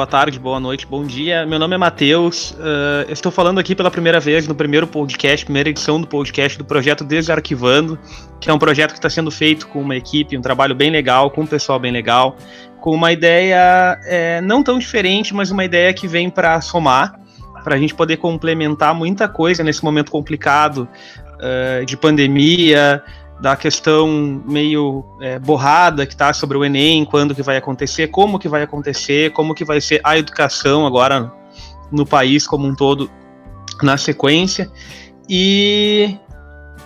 Boa 0.00 0.06
tarde, 0.06 0.38
boa 0.38 0.58
noite, 0.58 0.86
bom 0.86 1.04
dia. 1.04 1.44
Meu 1.44 1.58
nome 1.58 1.74
é 1.74 1.78
Matheus. 1.78 2.52
Uh, 2.52 3.12
estou 3.12 3.30
falando 3.30 3.58
aqui 3.58 3.74
pela 3.74 3.90
primeira 3.90 4.18
vez 4.18 4.48
no 4.48 4.54
primeiro 4.54 4.86
podcast, 4.86 5.44
primeira 5.44 5.68
edição 5.68 6.00
do 6.00 6.06
podcast 6.06 6.56
do 6.56 6.64
projeto 6.64 7.04
Desarquivando, 7.04 7.98
que 8.40 8.48
é 8.48 8.52
um 8.54 8.58
projeto 8.58 8.92
que 8.92 8.98
está 8.98 9.10
sendo 9.10 9.30
feito 9.30 9.68
com 9.68 9.78
uma 9.78 9.94
equipe, 9.94 10.38
um 10.38 10.40
trabalho 10.40 10.74
bem 10.74 10.90
legal, 10.90 11.30
com 11.30 11.42
um 11.42 11.46
pessoal 11.46 11.78
bem 11.78 11.92
legal, 11.92 12.34
com 12.80 12.94
uma 12.94 13.12
ideia 13.12 14.00
é, 14.06 14.40
não 14.40 14.62
tão 14.62 14.78
diferente, 14.78 15.34
mas 15.34 15.50
uma 15.50 15.66
ideia 15.66 15.92
que 15.92 16.08
vem 16.08 16.30
para 16.30 16.58
somar, 16.62 17.20
para 17.62 17.74
a 17.74 17.78
gente 17.78 17.94
poder 17.94 18.16
complementar 18.16 18.94
muita 18.94 19.28
coisa 19.28 19.62
nesse 19.62 19.84
momento 19.84 20.10
complicado 20.10 20.88
uh, 21.34 21.84
de 21.84 21.94
pandemia, 21.94 23.02
da 23.40 23.56
questão 23.56 24.42
meio 24.46 25.04
é, 25.20 25.38
borrada 25.38 26.04
que 26.04 26.12
está 26.12 26.32
sobre 26.32 26.58
o 26.58 26.64
Enem, 26.64 27.04
quando 27.04 27.34
que 27.34 27.42
vai 27.42 27.56
acontecer, 27.56 28.08
como 28.08 28.38
que 28.38 28.48
vai 28.48 28.62
acontecer, 28.62 29.32
como 29.32 29.54
que 29.54 29.64
vai 29.64 29.80
ser 29.80 30.00
a 30.04 30.18
educação 30.18 30.86
agora 30.86 31.32
no 31.90 32.04
país 32.04 32.46
como 32.46 32.66
um 32.66 32.74
todo 32.74 33.10
na 33.82 33.96
sequência. 33.96 34.70
E 35.28 36.16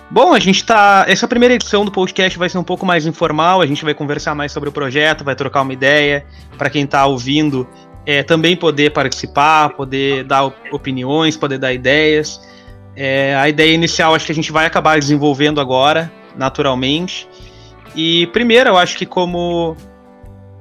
bom, 0.09 0.33
a 0.33 0.39
gente 0.39 0.57
está 0.57 1.03
essa 1.09 1.27
primeira 1.27 1.53
edição 1.53 1.83
do 1.83 1.91
podcast 1.91 2.39
vai 2.39 2.47
ser 2.47 2.57
um 2.57 2.63
pouco 2.63 2.85
mais 2.85 3.05
informal, 3.05 3.59
a 3.59 3.65
gente 3.65 3.83
vai 3.83 3.93
conversar 3.93 4.33
mais 4.33 4.53
sobre 4.53 4.69
o 4.69 4.71
projeto, 4.71 5.25
vai 5.25 5.35
trocar 5.35 5.61
uma 5.61 5.73
ideia 5.73 6.25
para 6.57 6.69
quem 6.69 6.85
está 6.85 7.05
ouvindo 7.05 7.67
é, 8.05 8.23
também 8.23 8.55
poder 8.55 8.91
participar, 8.91 9.69
poder 9.71 10.23
dar 10.23 10.45
opiniões, 10.71 11.35
poder 11.35 11.57
dar 11.57 11.73
ideias. 11.73 12.39
É, 12.95 13.35
a 13.35 13.49
ideia 13.49 13.73
inicial 13.73 14.15
acho 14.15 14.25
que 14.25 14.31
a 14.31 14.35
gente 14.35 14.53
vai 14.53 14.65
acabar 14.65 14.97
desenvolvendo 14.97 15.59
agora 15.59 16.09
naturalmente. 16.37 17.27
E 17.95 18.27
primeiro, 18.27 18.69
eu 18.69 18.77
acho 18.77 18.97
que 18.97 19.05
como 19.05 19.75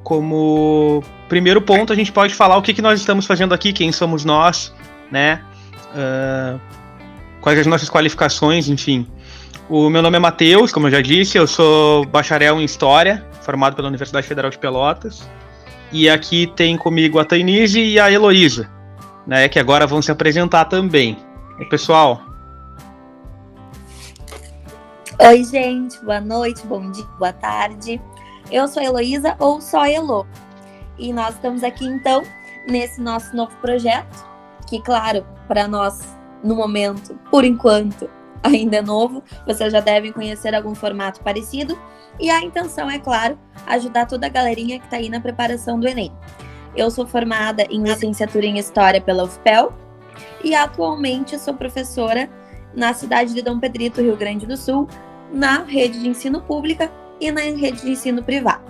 como 0.03 1.03
primeiro 1.29 1.63
ponto 1.63 1.93
a 1.93 1.97
gente 1.97 2.13
pode 2.13 2.35
falar 2.35 2.59
o 2.59 2.63
que, 2.63 2.75
que 2.75 2.83
nós 2.83 3.01
estamos 3.01 3.27
fazendo 3.27 3.55
aqui, 3.55 3.73
quem 3.73 3.91
somos 3.91 4.25
nós, 4.25 4.73
né? 5.11 5.43
Uh, 5.95 6.61
quais 7.41 7.59
as 7.59 7.67
nossas 7.67 7.89
qualificações, 7.89 8.69
enfim. 8.69 9.07
O 9.69 9.89
meu 9.89 10.03
nome 10.03 10.17
é 10.17 10.21
Matheus, 10.21 10.71
como 10.71 10.89
eu 10.89 10.91
já 10.91 11.01
disse, 11.01 11.39
eu 11.39 11.47
sou 11.47 12.05
bacharel 12.05 12.61
em 12.61 12.65
História, 12.65 13.27
formado 13.41 13.75
pela 13.75 13.89
Universidade 13.89 14.27
Federal 14.27 14.51
de 14.51 14.59
Pelotas. 14.59 15.29
E 15.91 16.09
aqui 16.09 16.47
tem 16.55 16.77
comigo 16.77 17.19
a 17.19 17.25
Tainise 17.25 17.81
e 17.81 17.99
a 17.99 18.11
Heloísa, 18.11 18.69
né, 19.27 19.49
que 19.49 19.59
agora 19.59 19.87
vão 19.87 20.03
se 20.03 20.11
apresentar 20.11 20.67
também. 20.67 21.17
E, 21.59 21.65
pessoal, 21.65 22.21
Oi, 25.17 25.45
gente, 25.45 26.05
boa 26.05 26.21
noite, 26.21 26.67
bom 26.67 26.91
dia, 26.91 27.05
boa 27.21 27.33
tarde. 27.33 28.03
Eu 28.51 28.67
sou 28.67 28.83
a 28.83 28.85
Heloísa, 28.85 29.37
ou 29.39 29.61
só 29.61 29.87
Elo. 29.87 30.27
E 30.99 31.13
nós 31.13 31.37
estamos 31.37 31.63
aqui, 31.63 31.87
então, 31.87 32.25
nesse 32.69 33.01
nosso 33.01 33.35
novo 33.35 33.55
projeto, 33.59 34.27
que, 34.67 34.83
claro, 34.83 35.25
para 35.47 35.69
nós, 35.69 36.01
no 36.43 36.57
momento, 36.57 37.15
por 37.31 37.45
enquanto, 37.45 38.11
ainda 38.43 38.79
é 38.79 38.83
novo, 38.83 39.23
vocês 39.47 39.73
já 39.73 39.79
devem 39.79 40.11
conhecer 40.11 40.53
algum 40.53 40.75
formato 40.75 41.21
parecido. 41.21 41.79
E 42.19 42.29
a 42.29 42.43
intenção, 42.43 42.91
é 42.91 42.99
claro, 42.99 43.39
ajudar 43.69 44.07
toda 44.07 44.27
a 44.27 44.31
galerinha 44.31 44.81
que 44.81 44.85
está 44.87 44.97
aí 44.97 45.09
na 45.09 45.21
preparação 45.21 45.79
do 45.79 45.87
Enem. 45.87 46.13
Eu 46.75 46.91
sou 46.91 47.07
formada 47.07 47.63
em 47.71 47.85
licenciatura 47.85 48.47
em 48.47 48.59
História 48.59 49.01
pela 49.01 49.23
UFPEL 49.23 49.73
e 50.43 50.57
atualmente 50.57 51.39
sou 51.39 51.55
professora 51.55 52.29
na 52.75 52.93
cidade 52.93 53.35
de 53.35 53.43
Dom 53.43 53.59
Pedrito, 53.59 54.01
Rio 54.01 54.17
Grande 54.17 54.47
do 54.47 54.57
Sul, 54.57 54.89
na 55.33 55.63
rede 55.63 56.01
de 56.01 56.09
ensino 56.09 56.41
pública 56.41 56.91
e 57.21 57.31
na 57.31 57.41
rede 57.41 57.83
de 57.83 57.91
ensino 57.91 58.23
privado. 58.23 58.63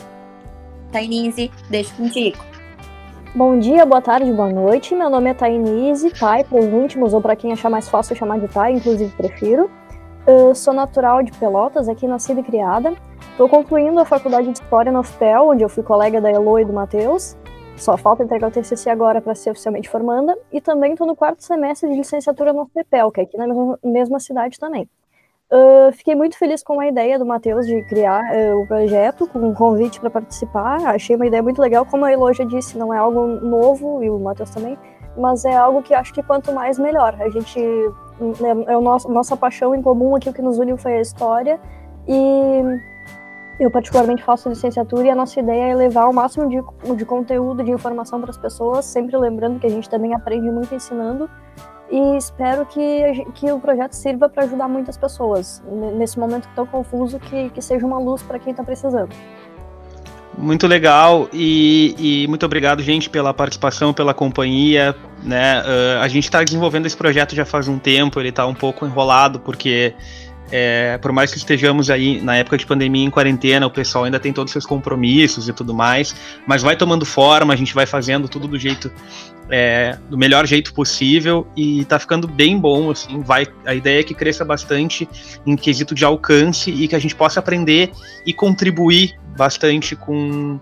Tainise, 0.93 1.51
deixo 1.69 1.95
contigo. 1.97 2.39
Bom 3.35 3.59
dia, 3.59 3.85
boa 3.85 4.01
tarde, 4.01 4.33
boa 4.33 4.49
noite. 4.49 4.95
Meu 4.95 5.11
nome 5.11 5.31
é 5.31 5.35
Tainise, 5.35 6.11
Thay 6.11 6.45
para 6.45 6.59
os 6.59 6.67
íntimos, 6.67 7.13
ou 7.13 7.21
para 7.21 7.35
quem 7.35 7.53
achar 7.53 7.69
mais 7.69 7.89
fácil 7.89 8.15
chamar 8.15 8.39
de 8.39 8.47
Thay, 8.47 8.75
inclusive 8.75 9.13
prefiro. 9.17 9.69
Eu 10.27 10.55
sou 10.55 10.73
natural 10.73 11.23
de 11.23 11.33
Pelotas, 11.33 11.89
aqui 11.89 12.07
nascida 12.07 12.41
e 12.41 12.45
criada. 12.45 12.95
Estou 13.33 13.49
concluindo 13.49 13.99
a 13.99 14.05
faculdade 14.05 14.47
de 14.47 14.53
História 14.53 14.93
na 14.93 15.01
UFPEL, 15.01 15.49
onde 15.49 15.65
eu 15.65 15.69
fui 15.69 15.83
colega 15.83 16.21
da 16.21 16.31
Elo 16.31 16.61
e 16.61 16.65
do 16.65 16.73
Matheus. 16.73 17.37
Só 17.77 17.97
falta 17.97 18.23
entregar 18.23 18.49
o 18.49 18.51
TCC 18.51 18.89
agora 18.89 19.21
para 19.21 19.35
ser 19.35 19.51
oficialmente 19.51 19.89
formanda. 19.89 20.37
E 20.53 20.61
também 20.61 20.93
estou 20.93 21.07
no 21.07 21.17
quarto 21.17 21.43
semestre 21.43 21.91
de 21.91 21.97
licenciatura 21.97 22.53
no 22.53 22.63
UFPEL, 22.63 23.11
que 23.11 23.21
é 23.21 23.25
aqui 23.25 23.37
na 23.37 23.47
mesma, 23.83 24.21
cidade 24.21 24.59
também. 24.59 24.89
Uh, 25.53 25.93
fiquei 25.93 26.15
muito 26.15 26.39
feliz 26.39 26.63
com 26.63 26.81
a 26.81 26.87
ideia 26.87 27.19
do 27.19 27.27
Matheus 27.27 27.67
de 27.67 27.83
criar 27.83 28.23
uh, 28.23 28.61
o 28.61 28.67
projeto, 28.67 29.27
com 29.29 29.39
um 29.39 29.55
convite 29.55 30.01
para 30.01 30.11
participar. 30.11 30.81
Achei 30.87 31.17
uma 31.17 31.27
ideia 31.27 31.43
muito 31.43 31.61
legal. 31.61 31.85
Como 31.85 32.05
a 32.05 32.13
Elo 32.13 32.33
já 32.33 32.45
disse, 32.45 32.79
não 32.79 32.95
é 32.95 32.99
algo 32.99 33.27
novo, 33.27 34.03
e 34.03 34.09
o 34.09 34.19
Matheus 34.19 34.51
também, 34.51 34.79
mas 35.17 35.45
é 35.45 35.55
algo 35.55 35.83
que 35.83 35.95
acho 35.95 36.13
que 36.15 36.23
quanto 36.23 36.53
mais 36.53 36.79
melhor. 36.79 37.17
A 37.21 37.29
gente. 37.29 37.61
É, 37.61 38.73
é 38.73 38.77
o 38.77 38.81
nosso, 38.81 39.11
nossa 39.11 39.37
paixão 39.37 39.75
em 39.75 39.83
comum 39.83 40.15
aqui, 40.15 40.31
o 40.31 40.33
que 40.33 40.43
nos 40.43 40.59
uniu 40.59 40.77
foi 40.77 40.97
a 40.97 41.01
história. 41.01 41.61
E 42.07 42.63
eu, 43.59 43.71
particularmente, 43.71 44.23
faço 44.23 44.49
licenciatura 44.49 45.07
e 45.07 45.11
a 45.11 45.15
nossa 45.15 45.39
ideia 45.39 45.73
é 45.73 45.75
levar 45.75 46.07
o 46.09 46.13
máximo 46.13 46.49
de, 46.49 46.97
de 46.97 47.05
conteúdo, 47.05 47.63
de 47.63 47.71
informação 47.71 48.21
para 48.21 48.31
as 48.31 48.37
pessoas, 48.37 48.85
sempre 48.85 49.17
lembrando 49.17 49.61
que 49.61 49.67
a 49.67 49.71
gente 49.71 49.89
também 49.89 50.15
aprende 50.15 50.51
muito 50.51 50.75
ensinando. 50.75 51.31
E 51.91 52.17
espero 52.17 52.67
que, 52.67 53.25
que 53.35 53.53
o 53.53 53.61
projeto 53.61 53.93
sirva 53.93 54.29
para 54.29 54.45
ajudar 54.45 54.67
muitas 54.67 54.97
pessoas 54.97 55.63
nesse 55.97 56.19
momento 56.19 56.49
tão 56.57 56.67
confuso, 56.67 57.21
que, 57.21 57.51
que 57.51 57.63
seja 57.63 57.87
uma 57.87 57.99
luz 57.99 58.23
para 58.23 58.39
quem 58.39 58.51
está 58.51 58.65
precisando. 58.65 59.15
Muito 60.37 60.67
legal 60.67 61.29
e, 61.33 61.95
e, 61.97 62.27
muito 62.27 62.45
obrigado, 62.45 62.83
gente, 62.83 63.09
pela 63.09 63.33
participação, 63.33 63.95
pela 63.95 64.13
companhia. 64.13 64.97
Né? 65.23 65.61
Uh, 65.61 66.03
a 66.03 66.09
gente 66.09 66.25
está 66.25 66.43
desenvolvendo 66.43 66.87
esse 66.87 66.97
projeto 66.97 67.37
já 67.37 67.45
faz 67.45 67.69
um 67.69 67.79
tempo, 67.79 68.19
ele 68.19 68.31
está 68.31 68.45
um 68.45 68.55
pouco 68.55 68.85
enrolado, 68.85 69.39
porque 69.39 69.95
é, 70.57 70.99
por 70.99 71.11
mais 71.11 71.33
que 71.33 71.39
estejamos 71.39 71.91
aí 71.91 72.21
na 72.21 72.37
época 72.37 72.57
de 72.57 72.65
pandemia 72.65 73.05
em 73.05 73.11
quarentena, 73.11 73.67
o 73.67 73.71
pessoal 73.71 74.05
ainda 74.05 74.21
tem 74.21 74.33
todos 74.33 74.51
os 74.51 74.53
seus 74.53 74.65
compromissos 74.65 75.49
e 75.49 75.53
tudo 75.53 75.75
mais, 75.75 76.15
mas 76.47 76.63
vai 76.63 76.77
tomando 76.77 77.05
forma, 77.05 77.53
a 77.53 77.57
gente 77.57 77.75
vai 77.75 77.87
fazendo 77.87 78.29
tudo 78.29 78.47
do 78.47 78.57
jeito 78.57 78.89
é, 79.51 79.99
do 80.09 80.17
melhor 80.17 80.47
jeito 80.47 80.73
possível 80.73 81.45
e 81.57 81.85
tá 81.87 81.99
ficando 81.99 82.29
bem 82.29 82.57
bom, 82.57 82.93
assim, 82.93 83.21
vai, 83.21 83.49
a 83.67 83.75
ideia 83.75 83.99
é 83.99 84.03
que 84.05 84.15
cresça 84.15 84.45
bastante 84.45 85.09
em 85.45 85.57
quesito 85.57 85.93
de 85.93 86.05
alcance 86.05 86.71
e 86.71 86.87
que 86.87 86.95
a 86.95 87.01
gente 87.01 87.17
possa 87.17 87.41
aprender 87.41 87.91
e 88.25 88.33
contribuir 88.33 89.19
bastante 89.37 89.97
com 89.97 90.61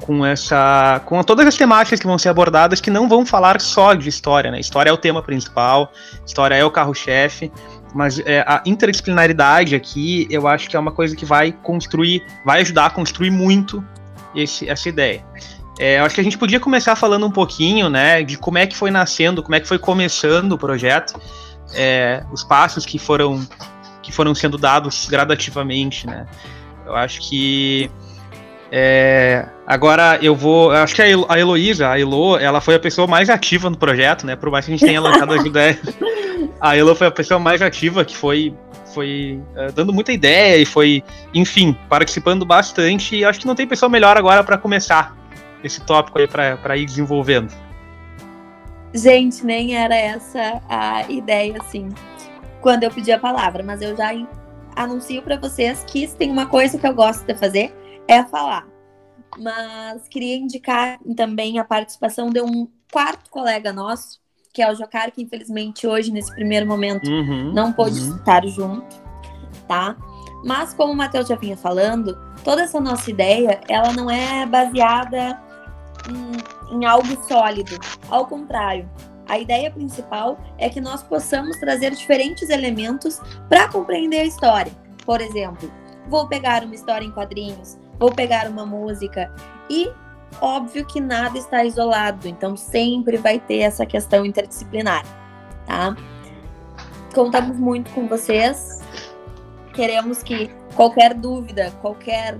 com 0.00 0.24
essa 0.24 1.02
com 1.04 1.20
todas 1.22 1.46
as 1.46 1.56
temáticas 1.56 1.98
que 1.98 2.06
vão 2.06 2.16
ser 2.16 2.28
abordadas 2.28 2.80
que 2.80 2.90
não 2.90 3.08
vão 3.08 3.26
falar 3.26 3.60
só 3.60 3.94
de 3.94 4.08
história, 4.08 4.50
né? 4.50 4.60
História 4.60 4.90
é 4.90 4.92
o 4.92 4.96
tema 4.96 5.22
principal, 5.22 5.92
história 6.24 6.54
é 6.54 6.64
o 6.64 6.70
carro-chefe, 6.70 7.50
mas 7.94 8.18
é, 8.20 8.40
a 8.46 8.62
interdisciplinaridade 8.66 9.74
aqui, 9.74 10.26
eu 10.30 10.46
acho 10.46 10.68
que 10.68 10.76
é 10.76 10.78
uma 10.78 10.92
coisa 10.92 11.16
que 11.16 11.24
vai 11.24 11.52
construir, 11.52 12.24
vai 12.44 12.60
ajudar 12.60 12.86
a 12.86 12.90
construir 12.90 13.30
muito 13.30 13.84
esse, 14.34 14.68
essa 14.68 14.88
ideia. 14.88 15.24
É, 15.78 16.00
eu 16.00 16.04
acho 16.04 16.14
que 16.14 16.20
a 16.20 16.24
gente 16.24 16.36
podia 16.36 16.58
começar 16.58 16.96
falando 16.96 17.24
um 17.24 17.30
pouquinho, 17.30 17.88
né, 17.88 18.22
de 18.22 18.36
como 18.36 18.58
é 18.58 18.66
que 18.66 18.76
foi 18.76 18.90
nascendo, 18.90 19.42
como 19.42 19.54
é 19.54 19.60
que 19.60 19.68
foi 19.68 19.78
começando 19.78 20.52
o 20.52 20.58
projeto, 20.58 21.20
é, 21.74 22.24
os 22.32 22.42
passos 22.42 22.84
que 22.84 22.98
foram 22.98 23.46
que 24.02 24.12
foram 24.12 24.34
sendo 24.34 24.56
dados 24.56 25.06
gradativamente, 25.08 26.06
né. 26.06 26.26
Eu 26.86 26.96
acho 26.96 27.20
que 27.20 27.90
é, 28.70 29.46
agora 29.66 30.18
eu 30.20 30.34
vou. 30.34 30.70
Acho 30.70 30.94
que 30.94 31.02
a 31.02 31.38
Heloísa, 31.38 31.90
a 31.90 31.98
Elo, 31.98 32.36
ela 32.36 32.60
foi 32.60 32.74
a 32.74 32.78
pessoa 32.78 33.06
mais 33.06 33.30
ativa 33.30 33.70
no 33.70 33.76
projeto, 33.76 34.26
né? 34.26 34.36
Por 34.36 34.50
mais 34.50 34.66
que 34.66 34.72
a 34.72 34.76
gente 34.76 34.86
tenha 34.86 35.00
lançado 35.00 35.32
as 35.32 35.44
ideias. 35.46 35.78
A 36.60 36.76
Elo 36.76 36.94
foi 36.94 37.06
a 37.06 37.10
pessoa 37.10 37.40
mais 37.40 37.62
ativa 37.62 38.04
que 38.04 38.16
foi, 38.16 38.54
foi 38.94 39.40
uh, 39.56 39.72
dando 39.72 39.92
muita 39.92 40.12
ideia 40.12 40.60
e 40.60 40.66
foi, 40.66 41.02
enfim, 41.32 41.76
participando 41.88 42.44
bastante. 42.44 43.16
E 43.16 43.24
acho 43.24 43.40
que 43.40 43.46
não 43.46 43.54
tem 43.54 43.66
pessoa 43.66 43.88
melhor 43.88 44.16
agora 44.16 44.44
para 44.44 44.58
começar 44.58 45.16
esse 45.64 45.80
tópico 45.80 46.18
aí 46.18 46.28
para 46.28 46.76
ir 46.76 46.84
desenvolvendo. 46.84 47.52
Gente, 48.94 49.44
nem 49.44 49.76
era 49.76 49.94
essa 49.94 50.62
a 50.68 51.04
ideia, 51.10 51.56
assim, 51.60 51.88
quando 52.60 52.84
eu 52.84 52.90
pedi 52.90 53.12
a 53.12 53.18
palavra, 53.18 53.62
mas 53.62 53.82
eu 53.82 53.96
já 53.96 54.10
anuncio 54.74 55.20
para 55.22 55.36
vocês 55.36 55.84
que 55.86 56.06
se 56.06 56.16
tem 56.16 56.30
uma 56.30 56.46
coisa 56.46 56.78
que 56.78 56.86
eu 56.86 56.94
gosto 56.94 57.24
de 57.26 57.34
fazer 57.34 57.74
é 58.08 58.24
falar. 58.24 58.66
Mas 59.38 60.08
queria 60.08 60.36
indicar 60.36 60.98
também 61.14 61.58
a 61.58 61.64
participação 61.64 62.30
de 62.30 62.40
um 62.40 62.66
quarto 62.90 63.30
colega 63.30 63.72
nosso, 63.72 64.18
que 64.52 64.62
é 64.62 64.72
o 64.72 64.74
Jocar, 64.74 65.10
que 65.10 65.22
infelizmente 65.22 65.86
hoje, 65.86 66.10
nesse 66.10 66.34
primeiro 66.34 66.66
momento, 66.66 67.08
uhum, 67.08 67.52
não 67.52 67.72
pôde 67.72 68.00
uhum. 68.00 68.16
estar 68.16 68.44
junto, 68.46 68.96
tá? 69.68 69.96
Mas 70.44 70.72
como 70.72 70.92
o 70.92 70.96
Matheus 70.96 71.28
já 71.28 71.36
vinha 71.36 71.56
falando, 71.56 72.18
toda 72.42 72.62
essa 72.62 72.80
nossa 72.80 73.10
ideia, 73.10 73.60
ela 73.68 73.92
não 73.92 74.10
é 74.10 74.46
baseada 74.46 75.40
em, 76.08 76.76
em 76.76 76.84
algo 76.86 77.22
sólido. 77.26 77.78
Ao 78.08 78.26
contrário, 78.26 78.88
a 79.28 79.38
ideia 79.38 79.70
principal 79.70 80.38
é 80.56 80.70
que 80.70 80.80
nós 80.80 81.02
possamos 81.02 81.58
trazer 81.58 81.94
diferentes 81.94 82.48
elementos 82.48 83.20
para 83.48 83.68
compreender 83.68 84.20
a 84.20 84.24
história. 84.24 84.72
Por 85.04 85.20
exemplo, 85.20 85.70
vou 86.08 86.26
pegar 86.26 86.64
uma 86.64 86.74
história 86.74 87.04
em 87.04 87.12
quadrinhos, 87.12 87.78
vou 87.98 88.12
pegar 88.12 88.48
uma 88.48 88.64
música 88.64 89.30
e 89.68 89.90
óbvio 90.40 90.84
que 90.86 91.00
nada 91.00 91.38
está 91.38 91.64
isolado, 91.64 92.28
então 92.28 92.56
sempre 92.56 93.16
vai 93.16 93.38
ter 93.38 93.58
essa 93.58 93.84
questão 93.84 94.24
interdisciplinar, 94.24 95.04
tá? 95.66 95.96
Contamos 97.14 97.58
muito 97.58 97.90
com 97.92 98.06
vocês. 98.06 98.80
Queremos 99.72 100.22
que 100.22 100.50
qualquer 100.74 101.14
dúvida, 101.14 101.72
qualquer 101.80 102.38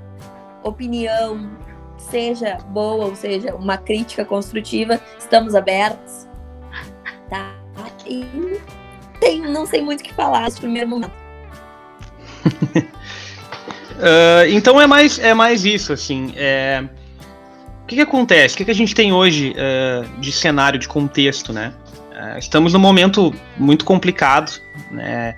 opinião, 0.62 1.50
seja 1.96 2.58
boa 2.68 3.06
ou 3.06 3.16
seja 3.16 3.54
uma 3.54 3.76
crítica 3.76 4.24
construtiva, 4.24 5.00
estamos 5.18 5.54
abertos, 5.54 6.26
tá? 7.28 7.54
E 8.06 8.24
tem, 9.20 9.42
não 9.42 9.66
sei 9.66 9.82
muito 9.82 10.00
o 10.00 10.04
que 10.04 10.14
falar 10.14 10.42
nesse 10.42 10.60
primeiro 10.60 10.88
momento. 10.88 11.12
uh, 13.98 14.48
então 14.48 14.80
é 14.80 14.86
mais, 14.86 15.18
é 15.18 15.34
mais 15.34 15.64
isso, 15.64 15.92
assim. 15.92 16.32
É... 16.36 16.84
O 17.82 17.86
que, 17.86 17.96
que 17.96 18.02
acontece? 18.02 18.54
O 18.54 18.58
que, 18.58 18.64
que 18.64 18.70
a 18.70 18.74
gente 18.74 18.94
tem 18.94 19.12
hoje 19.12 19.54
uh, 19.54 20.20
de 20.20 20.30
cenário, 20.30 20.78
de 20.78 20.86
contexto, 20.86 21.52
né? 21.52 21.72
Uh, 22.12 22.38
estamos 22.38 22.72
num 22.72 22.78
momento 22.78 23.34
muito 23.56 23.84
complicado, 23.84 24.52
né? 24.90 25.36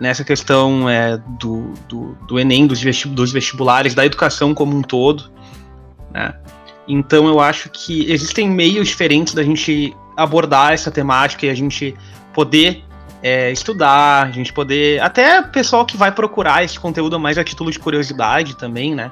Nessa 0.00 0.24
questão 0.24 0.88
é, 0.90 1.16
do, 1.38 1.74
do, 1.88 2.16
do, 2.26 2.40
Enem, 2.40 2.66
dos, 2.66 2.82
vestibulares, 2.82 3.94
da 3.94 4.04
educação 4.04 4.52
como 4.52 4.76
um 4.76 4.82
todo, 4.82 5.30
né? 6.12 6.34
Então 6.88 7.28
eu 7.28 7.38
acho 7.38 7.70
que 7.70 8.10
existem 8.10 8.50
meios 8.50 8.88
diferentes 8.88 9.32
da 9.32 9.44
gente 9.44 9.94
abordar 10.16 10.72
essa 10.72 10.90
temática 10.90 11.46
e 11.46 11.50
a 11.50 11.54
gente 11.54 11.94
poder 12.34 12.82
é, 13.22 13.52
estudar, 13.52 14.26
a 14.26 14.30
gente 14.30 14.52
poder. 14.52 15.00
Até 15.00 15.40
pessoal 15.42 15.86
que 15.86 15.96
vai 15.96 16.10
procurar 16.10 16.64
esse 16.64 16.78
conteúdo 16.78 17.18
mais 17.20 17.38
a 17.38 17.44
título 17.44 17.70
de 17.70 17.78
curiosidade 17.78 18.56
também, 18.56 18.94
né? 18.94 19.10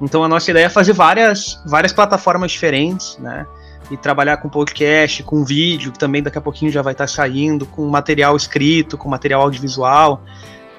Então 0.00 0.22
a 0.22 0.28
nossa 0.28 0.50
ideia 0.50 0.66
é 0.66 0.68
fazer 0.68 0.92
várias, 0.92 1.60
várias 1.66 1.92
plataformas 1.92 2.52
diferentes, 2.52 3.18
né? 3.18 3.46
E 3.90 3.96
trabalhar 3.96 4.36
com 4.36 4.48
podcast, 4.48 5.22
com 5.22 5.44
vídeo, 5.44 5.90
que 5.90 5.98
também 5.98 6.22
daqui 6.22 6.38
a 6.38 6.40
pouquinho 6.40 6.70
já 6.70 6.82
vai 6.82 6.92
estar 6.92 7.08
saindo, 7.08 7.66
com 7.66 7.86
material 7.88 8.36
escrito, 8.36 8.96
com 8.96 9.08
material 9.08 9.42
audiovisual, 9.42 10.22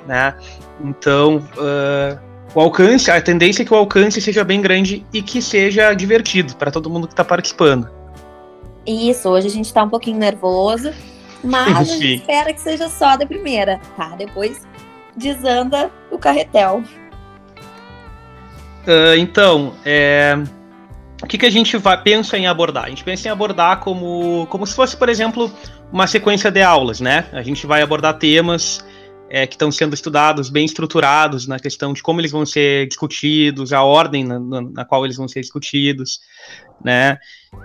né? 0.07 0.35
Então, 0.81 1.37
uh, 1.57 2.19
o 2.55 2.61
alcance, 2.61 3.11
a 3.11 3.19
tendência 3.21 3.63
é 3.63 3.65
que 3.65 3.73
o 3.73 3.77
alcance 3.77 4.21
seja 4.21 4.43
bem 4.43 4.61
grande 4.61 5.05
e 5.11 5.21
que 5.21 5.41
seja 5.41 5.93
divertido 5.93 6.55
para 6.55 6.71
todo 6.71 6.89
mundo 6.89 7.07
que 7.07 7.13
está 7.13 7.25
participando. 7.25 7.89
Isso, 8.85 9.27
hoje 9.27 9.47
a 9.47 9.51
gente 9.51 9.65
está 9.65 9.83
um 9.83 9.89
pouquinho 9.89 10.17
nervoso, 10.17 10.91
mas 11.43 11.77
a 11.77 11.83
gente 11.83 12.15
espera 12.15 12.53
que 12.53 12.61
seja 12.61 12.89
só 12.89 13.15
da 13.15 13.25
primeira, 13.25 13.79
tá? 13.95 14.15
Depois 14.17 14.67
desanda 15.15 15.91
o 16.11 16.17
carretel. 16.17 16.83
Uh, 18.87 19.15
então, 19.17 19.73
é... 19.85 20.37
o 21.21 21.27
que, 21.27 21.37
que 21.37 21.45
a 21.45 21.49
gente 21.49 21.77
vai, 21.77 22.01
pensa 22.01 22.37
em 22.37 22.47
abordar? 22.47 22.85
A 22.85 22.89
gente 22.89 23.03
pensa 23.03 23.27
em 23.27 23.31
abordar 23.31 23.79
como, 23.79 24.47
como 24.49 24.65
se 24.65 24.73
fosse, 24.73 24.95
por 24.95 25.09
exemplo, 25.09 25.51
uma 25.91 26.07
sequência 26.07 26.49
de 26.49 26.61
aulas, 26.61 26.99
né? 26.99 27.25
A 27.31 27.41
gente 27.41 27.67
vai 27.67 27.81
abordar 27.81 28.17
temas 28.17 28.83
é, 29.29 29.45
que 29.45 29.53
estão 29.53 29.71
sendo 29.71 29.93
estudados, 29.93 30.49
bem 30.49 30.65
estruturados 30.65 31.47
na 31.47 31.59
questão 31.59 31.93
de 31.93 32.01
como 32.01 32.19
eles 32.19 32.31
vão 32.31 32.45
ser 32.45 32.87
discutidos, 32.87 33.71
a 33.71 33.83
ordem 33.83 34.23
na, 34.23 34.39
na, 34.39 34.61
na, 34.61 34.85
qual 34.85 35.05
eles 35.05 35.17
vão 35.17 35.27
ser 35.27 35.41
discutidos, 35.41 36.19
né? 36.83 37.19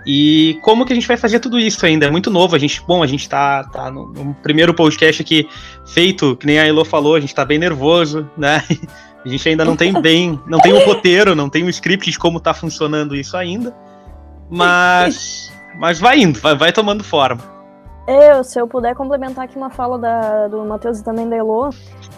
E 0.05 0.59
como 0.61 0.85
que 0.85 0.93
a 0.93 0.95
gente 0.95 1.07
vai 1.07 1.17
fazer 1.17 1.39
tudo 1.39 1.59
isso 1.59 1.85
ainda? 1.85 2.05
É 2.05 2.11
muito 2.11 2.29
novo, 2.29 2.55
a 2.55 2.59
gente, 2.59 2.81
bom, 2.85 3.01
a 3.01 3.07
gente 3.07 3.21
está 3.21 3.63
tá 3.63 3.89
no, 3.89 4.07
no, 4.11 4.33
primeiro 4.35 4.73
podcast 4.73 5.21
aqui 5.21 5.47
feito, 5.85 6.35
que 6.35 6.45
nem 6.45 6.59
a 6.59 6.67
Elo 6.67 6.85
falou, 6.85 7.15
a 7.15 7.19
gente 7.19 7.29
está 7.29 7.43
bem 7.43 7.57
nervoso, 7.57 8.29
né? 8.37 8.63
A 9.25 9.27
gente 9.27 9.49
ainda 9.49 9.65
não 9.65 9.75
tem 9.75 9.91
bem, 9.91 10.39
não 10.45 10.59
tem 10.59 10.71
o 10.71 10.75
um 10.75 10.85
roteiro, 10.85 11.33
não 11.33 11.49
tem 11.49 11.63
o 11.63 11.65
um 11.65 11.69
script 11.69 12.11
de 12.11 12.19
como 12.19 12.37
está 12.37 12.53
funcionando 12.53 13.15
isso 13.15 13.35
ainda, 13.35 13.75
mas, 14.47 15.51
mas 15.79 15.99
vai 15.99 16.19
indo, 16.19 16.39
vai, 16.39 16.55
vai 16.55 16.71
tomando 16.71 17.03
forma. 17.03 17.41
Eu, 18.07 18.43
se 18.43 18.61
eu 18.61 18.67
puder 18.67 18.93
complementar 18.93 19.45
aqui 19.45 19.57
uma 19.57 19.71
fala 19.71 19.97
da, 19.97 20.47
do 20.47 20.63
Matheus 20.63 20.99
e 20.99 21.03
também 21.03 21.27
da 21.27 21.37
Elo, 21.37 21.71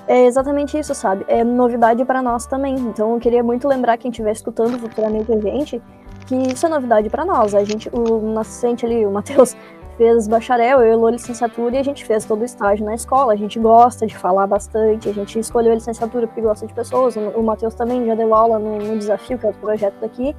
é 0.05 0.25
exatamente 0.25 0.77
isso, 0.77 0.93
sabe? 0.93 1.23
É 1.29 1.45
novidade 1.45 2.03
para 2.03 2.21
nós 2.21 2.45
também. 2.45 2.75
Então 2.75 3.13
eu 3.13 3.19
queria 3.21 3.41
muito 3.41 3.69
lembrar 3.69 3.97
quem 3.97 4.11
estiver 4.11 4.33
escutando 4.33 4.77
futuramente 4.77 5.31
a 5.31 5.39
gente 5.39 5.81
que 6.27 6.35
isso 6.35 6.65
é 6.65 6.69
novidade 6.69 7.09
para 7.09 7.25
nós. 7.25 7.55
A 7.55 7.63
gente, 7.63 7.89
o 7.91 8.33
nascente 8.33 8.85
ali, 8.85 9.05
o 9.05 9.11
Matheus, 9.11 9.55
fez 9.97 10.27
bacharel, 10.27 10.81
eu 10.81 11.09
e 11.09 11.11
licenciatura 11.11 11.75
e 11.75 11.79
a 11.79 11.83
gente 11.83 12.05
fez 12.05 12.23
todo 12.23 12.41
o 12.41 12.45
estágio 12.45 12.85
na 12.85 12.93
escola. 12.93 13.33
A 13.33 13.35
gente 13.35 13.59
gosta 13.59 14.05
de 14.05 14.15
falar 14.15 14.45
bastante, 14.45 15.09
a 15.09 15.13
gente 15.13 15.39
escolheu 15.39 15.71
a 15.71 15.75
licenciatura 15.75 16.27
porque 16.27 16.41
gosta 16.41 16.67
de 16.67 16.73
pessoas. 16.73 17.15
O 17.15 17.41
Matheus 17.41 17.73
também 17.73 18.05
já 18.05 18.13
deu 18.13 18.35
aula 18.35 18.59
no, 18.59 18.77
no 18.77 18.97
Desafio, 18.97 19.39
que 19.39 19.45
é 19.45 19.47
outro 19.47 19.61
projeto 19.61 19.95
daqui. 19.99 20.35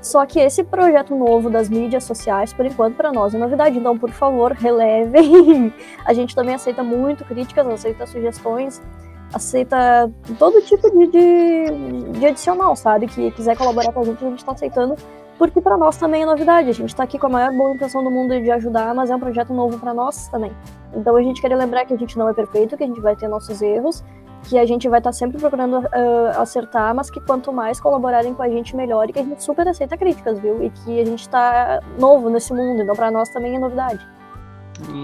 Só 0.00 0.24
que 0.24 0.40
esse 0.40 0.64
projeto 0.64 1.14
novo 1.14 1.50
das 1.50 1.68
mídias 1.68 2.04
sociais, 2.04 2.52
por 2.52 2.64
enquanto, 2.64 2.96
para 2.96 3.12
nós 3.12 3.34
é 3.34 3.38
novidade. 3.38 3.78
Então, 3.78 3.98
por 3.98 4.10
favor, 4.10 4.52
relevem. 4.52 5.72
A 6.06 6.14
gente 6.14 6.34
também 6.34 6.54
aceita 6.54 6.82
muito 6.82 7.24
críticas, 7.24 7.66
aceita 7.66 8.06
sugestões, 8.06 8.80
aceita 9.32 10.10
todo 10.38 10.62
tipo 10.62 10.90
de, 10.90 11.06
de, 11.08 12.18
de 12.18 12.26
adicional, 12.26 12.74
sabe? 12.76 13.06
Que 13.06 13.30
quiser 13.32 13.56
colaborar 13.56 13.92
com 13.92 14.00
a 14.00 14.04
gente, 14.04 14.24
a 14.24 14.28
gente 14.28 14.38
está 14.38 14.52
aceitando. 14.52 14.96
Porque 15.38 15.60
para 15.60 15.76
nós 15.76 15.96
também 15.96 16.22
é 16.22 16.26
novidade. 16.26 16.70
A 16.70 16.72
gente 16.72 16.90
está 16.90 17.04
aqui 17.04 17.18
com 17.18 17.26
a 17.26 17.30
maior 17.30 17.52
boa 17.52 17.72
intenção 17.72 18.04
do 18.04 18.10
mundo 18.10 18.40
de 18.40 18.50
ajudar, 18.50 18.94
mas 18.94 19.10
é 19.10 19.16
um 19.16 19.20
projeto 19.20 19.52
novo 19.52 19.78
para 19.78 19.92
nós 19.92 20.28
também. 20.28 20.52
Então 20.94 21.16
a 21.16 21.22
gente 21.22 21.40
quer 21.40 21.54
lembrar 21.56 21.84
que 21.84 21.94
a 21.94 21.96
gente 21.96 22.16
não 22.18 22.28
é 22.28 22.34
perfeito, 22.34 22.76
que 22.76 22.84
a 22.84 22.86
gente 22.86 23.00
vai 23.00 23.16
ter 23.16 23.28
nossos 23.28 23.60
erros 23.62 24.04
que 24.48 24.58
a 24.58 24.66
gente 24.66 24.88
vai 24.88 24.98
estar 24.98 25.10
tá 25.10 25.12
sempre 25.12 25.38
procurando 25.38 25.78
uh, 25.78 26.40
acertar, 26.40 26.94
mas 26.94 27.10
que 27.10 27.20
quanto 27.20 27.52
mais 27.52 27.80
colaborarem 27.80 28.34
com 28.34 28.42
a 28.42 28.48
gente, 28.48 28.74
melhor 28.74 29.08
e 29.08 29.12
que 29.12 29.18
a 29.18 29.22
gente 29.22 29.42
super 29.42 29.66
aceita 29.68 29.96
críticas, 29.96 30.38
viu? 30.40 30.62
E 30.62 30.70
que 30.70 31.00
a 31.00 31.04
gente 31.04 31.20
está 31.20 31.80
novo 31.98 32.28
nesse 32.28 32.52
mundo, 32.52 32.82
então 32.82 32.94
para 32.94 33.10
nós 33.10 33.28
também 33.28 33.56
é 33.56 33.58
novidade. 33.58 34.04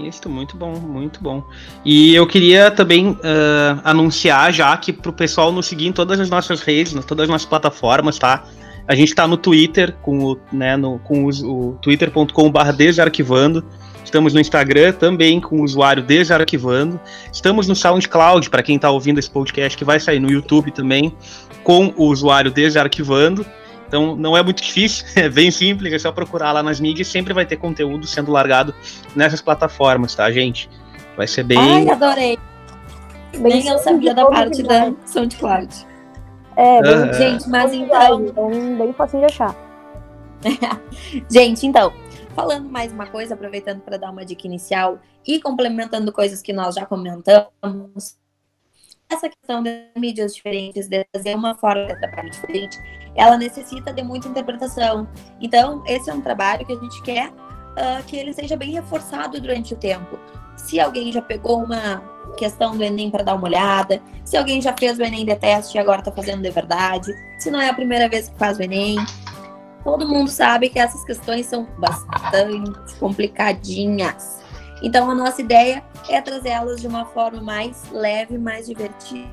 Isso, 0.03 0.27
muito 0.27 0.57
bom, 0.57 0.73
muito 0.73 1.21
bom. 1.21 1.43
E 1.85 2.13
eu 2.13 2.27
queria 2.27 2.69
também 2.69 3.11
uh, 3.11 3.79
anunciar 3.83 4.51
já 4.51 4.75
que 4.75 4.91
para 4.91 5.09
o 5.09 5.13
pessoal 5.13 5.51
nos 5.51 5.67
seguir 5.67 5.87
em 5.87 5.93
todas 5.93 6.19
as 6.19 6.29
nossas 6.29 6.61
redes, 6.61 6.93
em 6.93 7.01
todas 7.01 7.23
as 7.23 7.29
nossas 7.29 7.47
plataformas, 7.47 8.17
tá? 8.17 8.43
A 8.89 8.95
gente 8.95 9.09
está 9.09 9.27
no 9.27 9.37
Twitter, 9.37 9.95
com 10.01 10.17
o, 10.17 10.37
né, 10.51 10.75
no, 10.75 10.97
com 10.97 11.25
o, 11.25 11.29
o 11.29 11.73
twitter.com.br 11.75 12.71
desarquivando. 12.75 13.63
Estamos 14.03 14.33
no 14.33 14.39
Instagram 14.39 14.93
também 14.93 15.39
com 15.39 15.57
o 15.57 15.63
usuário 15.63 16.01
Desarquivando. 16.01 16.99
Estamos 17.31 17.67
no 17.67 17.75
SoundCloud, 17.75 18.49
para 18.49 18.63
quem 18.63 18.77
está 18.77 18.89
ouvindo 18.89 19.19
esse 19.19 19.29
podcast, 19.29 19.77
que 19.77 19.85
vai 19.85 19.99
sair 19.99 20.19
no 20.19 20.31
YouTube 20.31 20.71
também, 20.71 21.15
com 21.63 21.93
o 21.95 22.05
usuário 22.05 22.49
Desarquivando. 22.49 23.45
Então 23.87 24.15
não 24.15 24.35
é 24.35 24.41
muito 24.41 24.63
difícil, 24.63 25.05
é 25.15 25.29
bem 25.29 25.51
simples, 25.51 25.93
é 25.93 25.99
só 25.99 26.11
procurar 26.11 26.51
lá 26.51 26.63
nas 26.63 26.79
mídias, 26.79 27.07
sempre 27.07 27.31
vai 27.31 27.45
ter 27.45 27.57
conteúdo 27.57 28.07
sendo 28.07 28.31
largado 28.31 28.73
nessas 29.15 29.39
plataformas, 29.39 30.15
tá, 30.15 30.31
gente? 30.31 30.67
Vai 31.15 31.27
ser 31.27 31.43
bem. 31.43 31.59
Ai, 31.59 31.87
adorei! 31.91 32.39
Bem 33.37 33.61
Nem 33.61 33.67
eu 33.67 33.77
sabia 33.77 34.15
da 34.15 34.25
parte 34.25 34.63
da 34.63 34.91
SoundCloud. 35.05 35.88
É, 36.59 36.81
bem, 36.81 36.97
uhum. 36.97 37.13
gente, 37.13 37.49
mas 37.49 37.73
então. 37.73 38.25
Então, 38.25 38.77
bem 38.77 38.91
fácil 38.91 39.19
de 39.19 39.25
achar. 39.25 39.55
gente, 41.31 41.65
então, 41.65 41.93
falando 42.35 42.69
mais 42.69 42.91
uma 42.91 43.07
coisa, 43.07 43.33
aproveitando 43.33 43.79
para 43.79 43.95
dar 43.95 44.11
uma 44.11 44.25
dica 44.25 44.45
inicial 44.45 44.99
e 45.25 45.41
complementando 45.41 46.11
coisas 46.11 46.41
que 46.41 46.51
nós 46.51 46.75
já 46.75 46.85
comentamos, 46.85 48.17
essa 49.09 49.29
questão 49.29 49.63
de 49.63 49.85
mídias 49.95 50.35
diferentes, 50.35 50.89
de 50.89 51.05
fazer 51.15 51.33
uma 51.33 51.55
forma 51.55 51.85
de 51.87 51.97
trabalho 51.97 52.29
diferente, 52.29 52.77
ela 53.15 53.37
necessita 53.37 53.93
de 53.93 54.03
muita 54.03 54.27
interpretação. 54.27 55.07
Então, 55.39 55.81
esse 55.87 56.09
é 56.09 56.13
um 56.13 56.19
trabalho 56.19 56.65
que 56.65 56.73
a 56.73 56.77
gente 56.77 57.01
quer 57.03 57.29
uh, 57.29 58.03
que 58.05 58.17
ele 58.17 58.33
seja 58.33 58.57
bem 58.57 58.71
reforçado 58.71 59.39
durante 59.39 59.73
o 59.73 59.77
tempo. 59.77 60.19
Se 60.57 60.77
alguém 60.77 61.09
já 61.09 61.21
pegou 61.21 61.63
uma 61.63 62.18
questão 62.37 62.75
do 62.75 62.83
Enem 62.83 63.09
para 63.09 63.23
dar 63.23 63.35
uma 63.35 63.45
olhada, 63.45 64.01
se 64.23 64.37
alguém 64.37 64.61
já 64.61 64.75
fez 64.77 64.97
o 64.97 65.03
Enem 65.03 65.25
de 65.25 65.35
teste 65.35 65.77
e 65.77 65.79
agora 65.79 65.99
está 65.99 66.11
fazendo 66.11 66.41
de 66.41 66.49
verdade, 66.49 67.13
se 67.39 67.49
não 67.49 67.59
é 67.59 67.69
a 67.69 67.73
primeira 67.73 68.07
vez 68.07 68.29
que 68.29 68.37
faz 68.37 68.57
o 68.57 68.61
Enem, 68.61 68.97
todo 69.83 70.07
mundo 70.07 70.29
sabe 70.29 70.69
que 70.69 70.79
essas 70.79 71.03
questões 71.03 71.45
são 71.45 71.67
bastante 71.77 72.95
complicadinhas. 72.99 74.39
Então, 74.81 75.09
a 75.09 75.15
nossa 75.15 75.41
ideia 75.41 75.83
é 76.09 76.21
trazê-las 76.21 76.79
de 76.79 76.87
uma 76.87 77.05
forma 77.05 77.41
mais 77.41 77.83
leve, 77.91 78.37
mais 78.37 78.67
divertida 78.67 79.29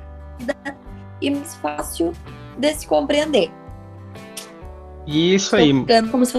e 1.21 1.31
mais 1.31 1.55
fácil 1.57 2.13
de 2.59 2.75
se 2.75 2.87
compreender. 2.87 3.51
Isso 5.07 5.55
aí. 5.55 5.73
Ficando 5.73 6.11
como 6.11 6.25
se 6.25 6.37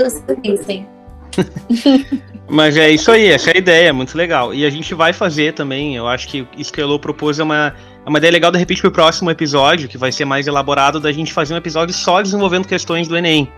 hein? 0.68 0.97
Mas 2.50 2.77
é 2.77 2.89
isso 2.89 3.12
aí, 3.12 3.27
essa 3.27 3.51
é 3.51 3.56
a 3.56 3.58
ideia, 3.58 3.94
muito 3.94 4.17
legal. 4.17 4.53
E 4.53 4.65
a 4.65 4.70
gente 4.70 4.94
vai 4.94 5.12
fazer 5.12 5.53
também, 5.53 5.98
eu 5.98 6.08
acho 6.08 6.29
que 6.29 6.48
isso 6.58 6.72
que 6.72 6.79
a 6.79 6.84
Elo 6.84 6.98
propôs 6.98 7.39
é 7.39 7.44
uma, 7.44 7.75
é 8.06 8.10
uma 8.10 8.20
ideia 8.20 8.32
legal, 8.32 8.51
de 8.51 8.58
repente, 8.58 8.79
para 8.79 8.88
o 8.88 8.91
próximo 8.91 9.29
episódio, 9.29 9.89
que 9.89 9.98
vai 9.98 10.13
ser 10.13 10.24
mais 10.24 10.48
elaborado, 10.48 10.98
da 10.98 11.12
gente 11.12 11.34
fazer 11.34 11.53
um 11.53 11.58
episódio 11.58 11.94
só 11.94 12.22
desenvolvendo 12.22 12.65
questões 12.65 13.08
do 13.08 13.17
Enem 13.17 13.51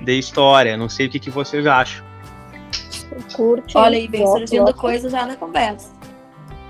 de 0.00 0.18
história. 0.18 0.76
Não 0.76 0.88
sei 0.88 1.06
o 1.06 1.10
que, 1.10 1.18
que 1.18 1.30
vocês 1.30 1.66
acham. 1.66 2.04
Curte. 3.32 3.76
Olha 3.76 3.96
aí, 3.96 4.06
vem 4.06 4.26
surgindo 4.26 4.74
coisa 4.74 5.08
já 5.08 5.24
na 5.24 5.36
conversa. 5.36 5.90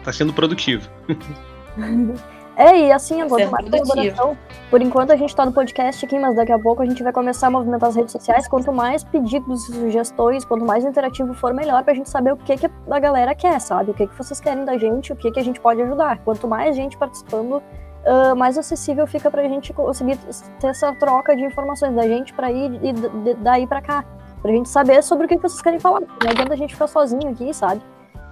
Tá 0.05 0.13
sendo 0.13 0.33
produtivo. 0.33 0.89
É, 2.57 2.87
e 2.87 2.93
assim, 2.93 3.21
agora 3.21 3.49
mais 3.49 3.69
colaboração. 3.69 4.37
Por 4.71 4.81
enquanto 4.81 5.11
a 5.11 5.17
gente 5.17 5.35
tá 5.35 5.45
no 5.45 5.53
podcast 5.53 6.05
aqui, 6.05 6.19
mas 6.19 6.37
daqui 6.37 6.53
a 6.53 6.59
pouco 6.59 6.83
a 6.83 6.87
gente 6.87 7.03
vai 7.03 7.13
começar 7.13 7.49
a 7.49 7.51
movimentar 7.51 7.89
as 7.89 7.97
redes 7.97 8.13
sociais. 8.13 8.47
Quanto 8.47 8.73
mais 8.73 9.03
pedidos, 9.03 9.67
sugestões, 9.67 10.45
quanto 10.45 10.65
mais 10.65 10.85
interativo 10.85 11.35
for, 11.35 11.53
melhor 11.53 11.83
pra 11.83 11.95
gente 11.95 12.09
saber 12.09 12.33
o 12.33 12.37
que, 12.37 12.57
que 12.57 12.71
a 12.91 13.01
galera 13.01 13.35
quer, 13.35 13.61
sabe? 13.61 13.91
O 13.91 13.95
que, 13.95 14.07
que 14.07 14.17
vocês 14.17 14.41
querem 14.41 14.65
da 14.65 14.79
gente, 14.79 15.13
o 15.13 15.17
que, 15.17 15.31
que 15.31 15.41
a 15.41 15.45
gente 15.45 15.61
pode 15.61 15.83
ajudar. 15.83 16.19
Quanto 16.19 16.47
mais 16.47 16.77
gente 16.77 16.97
participando, 16.97 17.57
uh, 17.57 18.37
mais 18.37 18.57
acessível 18.57 19.07
fica 19.07 19.31
pra 19.31 19.43
gente 19.49 19.73
conseguir 19.73 20.17
ter 20.61 20.69
essa 20.69 20.93
troca 20.95 21.37
de 21.37 21.45
informações 21.45 21.95
da 21.95 22.07
gente 22.07 22.33
pra 22.33 22.53
ir 22.53 22.81
e 22.83 23.35
daí 23.35 23.67
pra 23.67 23.83
cá. 23.83 24.05
Pra 24.43 24.53
gente 24.53 24.69
saber 24.69 25.03
sobre 25.03 25.27
o 25.27 25.29
que, 25.29 25.37
que 25.37 25.43
vocês 25.43 25.63
querem 25.63 25.81
falar. 25.81 26.01
Não 26.01 26.31
adianta 26.31 26.53
a 26.53 26.57
gente 26.57 26.75
ficar 26.75 26.87
sozinho 26.87 27.31
aqui, 27.31 27.53
sabe? 27.53 27.81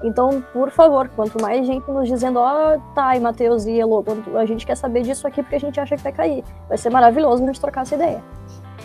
Então, 0.02 0.42
por 0.52 0.70
favor, 0.70 1.08
quanto 1.14 1.40
mais 1.40 1.66
gente 1.66 1.88
nos 1.90 2.08
dizendo, 2.08 2.38
ó, 2.38 2.74
oh, 2.74 2.94
tá, 2.94 3.16
e 3.16 3.20
Matheus 3.20 3.66
e 3.66 3.78
Elo, 3.78 4.04
a 4.34 4.44
gente 4.44 4.66
quer 4.66 4.76
saber 4.76 5.02
disso 5.02 5.26
aqui 5.26 5.42
porque 5.42 5.56
a 5.56 5.60
gente 5.60 5.78
acha 5.78 5.96
que 5.96 6.02
vai 6.02 6.12
cair. 6.12 6.44
Vai 6.68 6.76
ser 6.76 6.90
maravilhoso 6.90 7.42
a 7.42 7.46
gente 7.46 7.60
trocar 7.60 7.82
essa 7.82 7.94
ideia. 7.94 8.22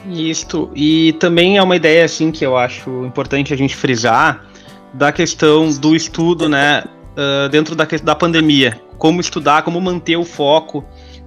Isto. 0.06 0.70
E 0.76 1.14
também 1.14 1.58
é 1.58 1.64
uma 1.64 1.76
ideia, 1.76 2.06
assim, 2.06 2.32
que 2.32 2.46
eu 2.46 2.56
acho 2.56 3.06
importante 3.06 3.54
a 3.54 3.58
gente 3.58 3.76
frisar, 3.76 4.46
da 4.94 5.12
questão 5.12 5.70
do 5.72 5.96
estudo, 5.96 6.48
né, 6.48 6.84
uh, 6.84 7.50
dentro 7.50 7.76
da, 7.76 7.86
da 8.04 8.16
pandemia. 8.16 8.80
Como 8.98 9.20
estudar, 9.20 9.64
como 9.64 9.82
manter 9.82 10.18
o 10.18 10.24
foco, 10.24 10.84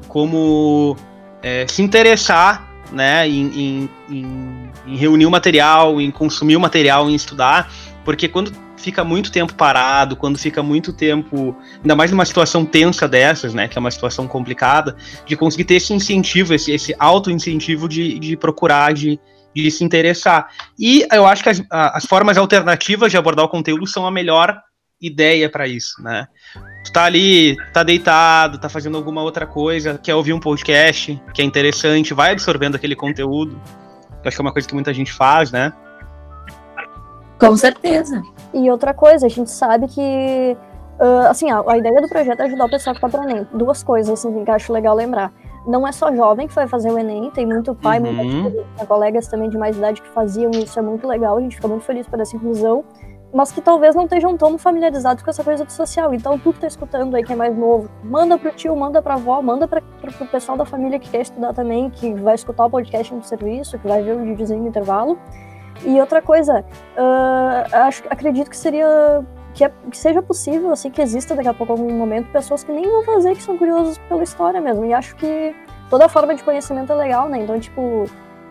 como 0.08 0.96
é, 1.42 1.66
se 1.68 1.82
interessar, 1.82 2.68
né, 2.92 3.28
em, 3.28 3.88
em, 4.08 4.70
em 4.86 4.96
reunir 4.96 5.26
o 5.26 5.30
material, 5.30 6.00
em 6.00 6.10
consumir 6.10 6.56
o 6.56 6.60
material, 6.60 7.08
em 7.08 7.14
estudar, 7.14 7.70
porque 8.10 8.26
quando 8.26 8.52
fica 8.76 9.04
muito 9.04 9.30
tempo 9.30 9.54
parado, 9.54 10.16
quando 10.16 10.36
fica 10.36 10.64
muito 10.64 10.92
tempo, 10.92 11.54
ainda 11.76 11.94
mais 11.94 12.10
numa 12.10 12.24
situação 12.24 12.66
tensa 12.66 13.06
dessas, 13.06 13.54
né, 13.54 13.68
que 13.68 13.78
é 13.78 13.80
uma 13.80 13.90
situação 13.92 14.26
complicada, 14.26 14.96
de 15.24 15.36
conseguir 15.36 15.62
ter 15.62 15.74
esse 15.74 15.94
incentivo, 15.94 16.52
esse, 16.52 16.72
esse 16.72 16.92
auto-incentivo 16.98 17.88
de, 17.88 18.18
de 18.18 18.36
procurar, 18.36 18.92
de, 18.92 19.20
de 19.54 19.70
se 19.70 19.84
interessar. 19.84 20.48
E 20.76 21.06
eu 21.12 21.24
acho 21.24 21.44
que 21.44 21.50
as, 21.50 21.62
as 21.70 22.04
formas 22.04 22.36
alternativas 22.36 23.12
de 23.12 23.16
abordar 23.16 23.44
o 23.44 23.48
conteúdo 23.48 23.86
são 23.86 24.04
a 24.04 24.10
melhor 24.10 24.60
ideia 25.00 25.48
para 25.48 25.68
isso, 25.68 26.02
né? 26.02 26.26
Tu 26.84 26.90
tá 26.90 27.04
ali, 27.04 27.56
tá 27.72 27.84
deitado, 27.84 28.58
tá 28.58 28.68
fazendo 28.68 28.96
alguma 28.96 29.22
outra 29.22 29.46
coisa, 29.46 30.00
quer 30.02 30.16
ouvir 30.16 30.32
um 30.32 30.40
podcast 30.40 31.16
que 31.32 31.40
é 31.40 31.44
interessante, 31.44 32.12
vai 32.12 32.32
absorvendo 32.32 32.74
aquele 32.74 32.96
conteúdo. 32.96 33.52
Eu 34.10 34.26
acho 34.26 34.36
que 34.36 34.40
é 34.40 34.44
uma 34.44 34.52
coisa 34.52 34.66
que 34.66 34.74
muita 34.74 34.92
gente 34.92 35.12
faz, 35.12 35.52
né? 35.52 35.72
Com 37.40 37.56
certeza. 37.56 38.22
E 38.52 38.70
outra 38.70 38.92
coisa, 38.92 39.26
a 39.26 39.28
gente 39.28 39.50
sabe 39.50 39.88
que. 39.88 40.56
Uh, 41.00 41.28
assim, 41.30 41.50
a, 41.50 41.64
a, 41.66 41.78
ideia 41.78 42.02
do 42.02 42.08
projeto 42.08 42.40
é 42.40 42.44
ajudar 42.44 42.66
o 42.66 42.70
pessoal 42.70 42.94
que 42.94 43.00
tá 43.00 43.08
pro 43.08 43.22
Enem. 43.22 43.48
Duas 43.54 43.82
coisas 43.82 44.12
assim, 44.12 44.44
que 44.44 44.50
eu 44.50 44.54
acho 44.54 44.72
legal 44.72 44.94
lembrar. 44.94 45.32
Não 45.66 45.86
é 45.86 45.92
só 45.92 46.14
jovem 46.14 46.46
que 46.46 46.54
vai 46.54 46.66
fazer 46.68 46.90
o 46.90 46.98
Enem, 46.98 47.30
tem 47.30 47.46
muito 47.46 47.74
pai, 47.74 47.98
uhum. 48.00 48.12
muitas 48.12 48.86
colegas 48.86 49.28
também 49.28 49.48
de 49.48 49.58
mais 49.58 49.76
idade 49.76 50.00
que 50.00 50.08
faziam, 50.08 50.50
isso 50.52 50.78
é 50.78 50.82
muito 50.82 51.06
legal, 51.06 51.36
a 51.36 51.40
gente 51.40 51.56
fica 51.56 51.68
muito 51.68 51.84
feliz 51.84 52.06
por 52.06 52.18
essa 52.18 52.34
inclusão, 52.34 52.82
mas 53.32 53.52
que 53.52 53.60
talvez 53.60 53.94
não 53.94 54.04
estejam 54.04 54.36
tão 54.38 54.56
familiarizados 54.56 55.22
com 55.22 55.28
essa 55.28 55.44
coisa 55.44 55.64
do 55.64 55.70
social. 55.70 56.14
Então, 56.14 56.38
tu 56.38 56.52
que 56.52 56.60
tá 56.60 56.66
escutando 56.66 57.14
aí 57.14 57.22
que 57.22 57.32
é 57.32 57.36
mais 57.36 57.56
novo, 57.56 57.90
manda 58.02 58.38
pro 58.38 58.50
tio, 58.52 58.74
manda 58.74 59.02
pra 59.02 59.14
avó, 59.14 59.40
manda 59.42 59.68
pra, 59.68 59.82
pro, 60.00 60.12
pro 60.12 60.26
pessoal 60.26 60.56
da 60.56 60.64
família 60.64 60.98
que 60.98 61.10
quer 61.10 61.20
estudar 61.20 61.52
também, 61.52 61.90
que 61.90 62.12
vai 62.14 62.34
escutar 62.34 62.64
o 62.64 62.70
podcast 62.70 63.14
no 63.14 63.22
serviço, 63.22 63.78
que 63.78 63.86
vai 63.86 64.02
ver 64.02 64.16
o 64.16 64.24
videozinho 64.24 64.62
no 64.62 64.68
intervalo. 64.68 65.18
E 65.84 66.00
outra 66.00 66.20
coisa, 66.20 66.64
uh, 66.96 67.76
acho, 67.76 68.02
acredito 68.10 68.50
que 68.50 68.56
seria 68.56 69.24
que, 69.54 69.64
é, 69.64 69.72
que, 69.90 69.96
seja 69.96 70.22
possível, 70.22 70.70
assim, 70.70 70.90
que 70.90 71.00
exista 71.00 71.34
daqui 71.34 71.48
a 71.48 71.54
pouco 71.54 71.72
algum 71.72 71.92
momento 71.92 72.30
pessoas 72.30 72.62
que 72.62 72.72
nem 72.72 72.84
vão 72.84 73.02
fazer, 73.04 73.34
que 73.34 73.42
são 73.42 73.56
curiosos 73.56 73.98
pela 74.08 74.22
história 74.22 74.60
mesmo. 74.60 74.84
E 74.84 74.92
acho 74.92 75.16
que 75.16 75.54
toda 75.88 76.08
forma 76.08 76.34
de 76.34 76.42
conhecimento 76.42 76.92
é 76.92 76.96
legal, 76.96 77.28
né? 77.28 77.38
Então, 77.38 77.58
tipo, 77.58 78.04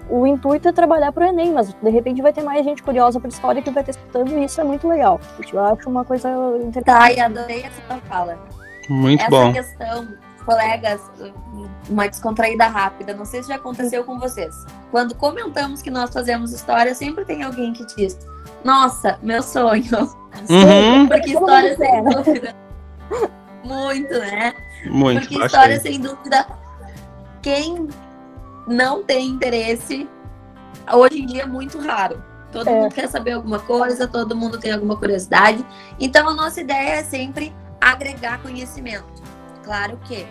o 0.09 0.25
intuito 0.25 0.67
é 0.67 0.71
trabalhar 0.71 1.12
pro 1.12 1.24
Enem, 1.24 1.53
mas 1.53 1.74
de 1.74 1.89
repente 1.89 2.21
vai 2.21 2.33
ter 2.33 2.43
mais 2.43 2.65
gente 2.65 2.81
curiosa 2.81 3.19
por 3.19 3.27
história 3.27 3.62
que 3.62 3.69
vai 3.69 3.83
ter 3.83 3.91
escutando 3.91 4.31
e 4.38 4.43
isso 4.43 4.59
é 4.59 4.63
muito 4.63 4.88
legal. 4.88 5.19
Eu 5.51 5.65
acho 5.65 5.89
uma 5.89 6.03
coisa 6.03 6.29
interessante. 6.57 6.83
Tá, 6.86 7.12
e 7.12 7.19
adorei 7.19 7.63
essa 7.63 7.98
fala. 8.07 8.38
Muito 8.89 9.21
essa 9.21 9.29
bom. 9.29 9.50
Essa 9.50 9.62
questão 9.62 10.28
colegas, 10.50 11.00
uma 11.88 12.08
descontraída 12.08 12.65
rápida. 12.65 13.13
Não 13.13 13.24
sei 13.24 13.44
se 13.44 13.50
já 13.50 13.56
aconteceu 13.56 14.03
com 14.03 14.18
vocês. 14.18 14.65
Quando 14.89 15.13
comentamos 15.13 15.79
que 15.79 15.91
nós 15.91 16.12
fazemos 16.12 16.51
história, 16.51 16.96
sempre 16.96 17.24
tem 17.24 17.44
alguém 17.44 17.72
que 17.72 17.86
diz: 17.96 18.18
Nossa, 18.63 19.20
meu 19.22 19.44
sonho. 19.44 20.10
Uhum. 20.50 21.06
Porque 21.08 21.29
história 21.29 21.77
sem 21.77 22.03
dúvida. 22.03 22.56
Muito, 23.63 24.13
né? 24.20 24.53
Muito. 24.88 25.27
Porque 25.27 25.46
história 25.46 25.79
sem 25.79 26.00
dúvida. 26.00 26.48
Quem 27.44 27.88
não 28.68 29.03
tem 29.03 29.27
interesse, 29.27 30.10
hoje 30.91 31.22
em 31.22 31.25
dia 31.27 31.44
é 31.44 31.46
muito 31.46 31.79
raro. 31.79 32.24
Todo 32.51 32.68
é. 32.68 32.74
mundo 32.74 32.91
quer 32.91 33.08
saber 33.08 33.34
alguma 33.34 33.60
coisa, 33.60 34.08
todo 34.08 34.36
mundo 34.36 34.60
tem 34.60 34.72
alguma 34.72 34.98
curiosidade. 34.98 35.63
Então 36.00 36.27
a 36.27 36.34
nossa 36.34 36.60
ideia 36.60 36.96
é 36.96 37.03
sempre 37.03 37.53
agregar 37.79 38.41
conhecimento. 38.41 39.19
Claro 39.70 40.00
que 40.04 40.26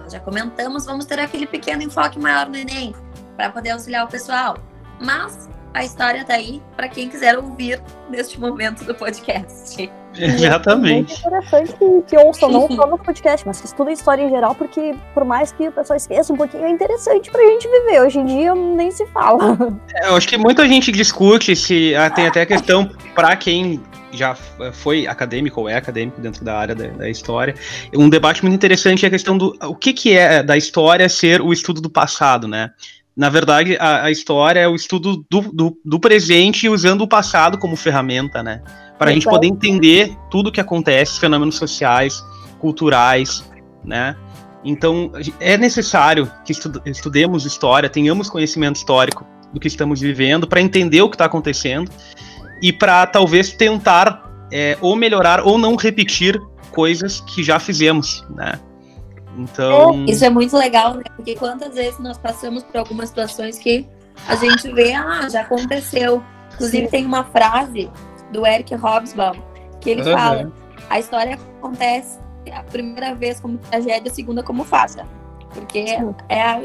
nós 0.00 0.10
já 0.10 0.18
comentamos, 0.18 0.86
vamos 0.86 1.04
ter 1.04 1.20
aquele 1.20 1.46
pequeno 1.46 1.82
enfoque 1.82 2.18
maior 2.18 2.48
no 2.48 2.56
Enem 2.56 2.94
para 3.36 3.50
poder 3.50 3.72
auxiliar 3.72 4.06
o 4.06 4.08
pessoal. 4.08 4.56
Mas 4.98 5.46
a 5.74 5.84
história 5.84 6.22
está 6.22 6.32
aí 6.32 6.62
para 6.74 6.88
quem 6.88 7.06
quiser 7.06 7.36
ouvir 7.36 7.82
neste 8.08 8.40
momento 8.40 8.84
do 8.84 8.94
podcast. 8.94 9.90
Exatamente. 10.16 11.12
É 11.12 11.18
interessante 11.18 11.72
que, 11.74 12.02
que 12.06 12.16
ouçam 12.16 12.50
não 12.50 12.66
só 12.66 12.86
no 12.86 12.96
podcast, 12.96 13.46
mas 13.46 13.60
que 13.60 13.66
estudem 13.66 13.92
história 13.92 14.22
em 14.22 14.30
geral, 14.30 14.54
porque 14.54 14.94
por 15.12 15.22
mais 15.22 15.52
que 15.52 15.68
o 15.68 15.72
pessoal 15.72 15.98
esqueça 15.98 16.32
um 16.32 16.36
pouquinho, 16.38 16.64
é 16.64 16.70
interessante 16.70 17.30
pra 17.30 17.42
gente 17.42 17.68
viver. 17.68 18.00
Hoje 18.00 18.18
em 18.20 18.24
dia 18.24 18.54
nem 18.54 18.90
se 18.90 19.04
fala. 19.08 19.58
É, 19.96 20.08
eu 20.08 20.16
acho 20.16 20.26
que 20.26 20.38
muita 20.38 20.66
gente 20.66 20.90
discute 20.90 21.54
se. 21.54 21.94
Ah, 21.94 22.08
tem 22.08 22.26
até 22.26 22.40
a 22.40 22.46
questão 22.46 22.90
para 23.14 23.36
quem 23.36 23.82
já 24.12 24.34
foi 24.72 25.06
acadêmico 25.06 25.60
ou 25.60 25.68
é 25.68 25.76
acadêmico 25.76 26.20
dentro 26.20 26.44
da 26.44 26.56
área 26.56 26.74
da, 26.74 26.86
da, 26.88 27.10
história. 27.10 27.54
Um 27.94 28.08
debate 28.08 28.42
muito 28.42 28.54
interessante 28.54 29.04
é 29.04 29.08
a 29.08 29.10
questão 29.10 29.36
do 29.36 29.56
o 29.62 29.74
que, 29.74 29.92
que 29.92 30.16
é 30.16 30.42
da 30.42 30.56
história 30.56 31.08
ser 31.08 31.40
o 31.40 31.52
estudo 31.52 31.80
do 31.80 31.90
passado, 31.90 32.48
né? 32.48 32.70
Na 33.16 33.28
verdade, 33.28 33.76
a, 33.80 34.04
a 34.04 34.10
história 34.10 34.60
é 34.60 34.68
o 34.68 34.76
estudo 34.76 35.24
do, 35.28 35.40
do, 35.52 35.76
do, 35.84 35.98
presente 36.00 36.68
usando 36.68 37.02
o 37.02 37.08
passado 37.08 37.58
como 37.58 37.74
ferramenta, 37.74 38.42
né? 38.42 38.62
Para 38.96 39.10
a 39.10 39.12
gente 39.12 39.24
poder 39.24 39.48
entender 39.48 40.16
tudo 40.30 40.48
o 40.48 40.52
que 40.52 40.60
acontece, 40.60 41.18
fenômenos 41.18 41.56
sociais, 41.56 42.24
culturais, 42.60 43.44
né? 43.84 44.16
Então, 44.64 45.12
é 45.40 45.56
necessário 45.56 46.30
que 46.44 46.52
estudemos 46.86 47.44
história, 47.44 47.88
tenhamos 47.88 48.28
conhecimento 48.30 48.76
histórico 48.76 49.26
do 49.52 49.58
que 49.58 49.66
estamos 49.66 50.00
vivendo, 50.00 50.46
para 50.46 50.60
entender 50.60 51.00
o 51.00 51.08
que 51.08 51.14
está 51.14 51.24
acontecendo 51.24 51.90
e 52.62 52.72
para 52.72 53.06
talvez 53.06 53.52
tentar 53.52 54.28
é, 54.52 54.76
ou 54.80 54.96
melhorar 54.96 55.44
ou 55.44 55.58
não 55.58 55.76
repetir 55.76 56.40
coisas 56.72 57.20
que 57.20 57.42
já 57.42 57.58
fizemos, 57.58 58.24
né? 58.30 58.58
Então. 59.36 60.04
É, 60.06 60.10
isso 60.10 60.24
é 60.24 60.30
muito 60.30 60.56
legal, 60.56 60.94
né? 60.94 61.04
Porque 61.14 61.34
quantas 61.36 61.74
vezes 61.74 61.98
nós 62.00 62.18
passamos 62.18 62.62
por 62.64 62.76
algumas 62.78 63.08
situações 63.08 63.58
que 63.58 63.86
a 64.26 64.34
gente 64.34 64.72
vê, 64.72 64.92
ah, 64.94 65.28
já 65.28 65.42
aconteceu. 65.42 66.22
Inclusive, 66.54 66.86
Sim. 66.86 66.90
tem 66.90 67.06
uma 67.06 67.24
frase 67.24 67.88
do 68.32 68.44
Eric 68.44 68.74
Hobsbawm 68.74 69.36
que 69.80 69.90
ele 69.90 70.02
uhum. 70.02 70.16
fala: 70.16 70.52
a 70.90 70.98
história 70.98 71.38
acontece 71.58 72.18
a 72.52 72.62
primeira 72.62 73.14
vez 73.14 73.40
como 73.40 73.58
tragédia, 73.58 74.10
a 74.10 74.14
segunda 74.14 74.42
como 74.42 74.64
farsa. 74.64 75.06
Porque 75.54 75.84
é, 76.28 76.60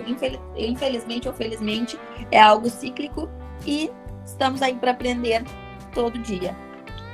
infelizmente 0.57 1.27
ou 1.27 1.33
felizmente, 1.33 1.97
é 2.31 2.39
algo 2.39 2.69
cíclico 2.69 3.29
e 3.65 3.89
estamos 4.25 4.61
aí 4.61 4.75
para 4.75 4.91
aprender 4.91 5.43
todo 5.93 6.17
dia. 6.19 6.55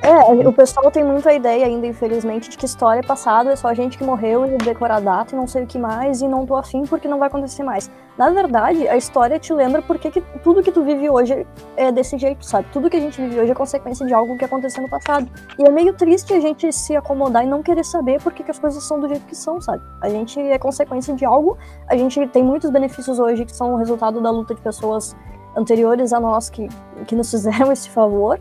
É, 0.02 0.48
o 0.48 0.54
pessoal 0.54 0.90
tem 0.90 1.04
muita 1.04 1.34
ideia 1.34 1.66
ainda, 1.66 1.86
infelizmente, 1.86 2.50
de 2.50 2.58
que 2.58 2.66
história 2.66 3.02
é 3.02 3.04
passada 3.04 3.52
é 3.52 3.56
só 3.58 3.74
gente 3.74 3.98
que 3.98 4.04
morreu 4.04 4.46
e 4.46 4.58
decorar 4.58 5.02
data 5.02 5.36
e 5.36 5.38
não 5.38 5.46
sei 5.46 5.64
o 5.64 5.68
que 5.68 5.78
mais, 5.78 6.22
e 6.22 6.28
não 6.28 6.46
tô 6.46 6.56
afim 6.56 6.84
porque 6.84 7.06
não 7.06 7.20
vai 7.20 7.28
acontecer 7.28 7.64
mais. 7.64 7.92
Na 8.18 8.30
verdade, 8.30 8.88
a 8.88 8.96
história 8.96 9.38
te 9.38 9.54
lembra 9.54 9.82
porque 9.82 10.10
que 10.10 10.22
tudo 10.42 10.64
que 10.64 10.72
tu 10.72 10.86
vive 10.86 11.10
hoje 11.10 11.46
é 11.76 11.92
desse 11.92 12.18
jeito, 12.18 12.46
sabe? 12.46 12.68
Tudo 12.72 12.90
que 12.90 12.96
a 12.96 13.00
gente 13.00 13.22
vive 13.22 13.42
hoje 13.42 13.52
é 13.52 13.56
consequência 13.56 14.06
de 14.06 14.14
algo 14.14 14.38
que 14.38 14.46
aconteceu 14.46 14.82
no 14.82 14.90
passado. 14.90 15.30
E 15.58 15.64
é 15.64 15.70
meio 15.70 15.94
triste 15.94 16.34
a 16.34 16.40
gente 16.40 16.72
se 16.72 16.96
acomodar 16.96 17.44
e 17.44 17.48
não 17.48 17.62
querer 17.62 17.84
saber 17.84 18.22
por 18.22 18.32
que 18.32 18.50
as 18.50 18.58
coisas 18.58 18.82
são 18.84 19.02
do 19.02 19.08
jeito 19.10 19.26
que 19.26 19.36
são, 19.36 19.60
sabe? 19.60 19.84
A 20.02 20.10
gente 20.10 20.40
é 20.40 20.58
consequência 20.58 21.14
de 21.14 21.26
algo, 21.26 21.58
a 21.88 21.98
gente 21.98 22.26
tem 22.28 22.42
muitos 22.42 22.70
benefícios 22.70 23.20
hoje 23.20 23.44
que 23.44 23.56
são 23.56 23.74
o 23.74 23.76
resultado 23.76 24.22
da 24.22 24.32
luta 24.32 24.56
de 24.56 24.62
pessoas 24.62 25.14
anteriores 25.58 26.14
a 26.14 26.20
nós 26.20 26.50
que, 26.50 26.70
que 27.06 27.16
nos 27.16 27.30
fizeram 27.30 27.72
esse 27.72 27.90
favor. 27.90 28.40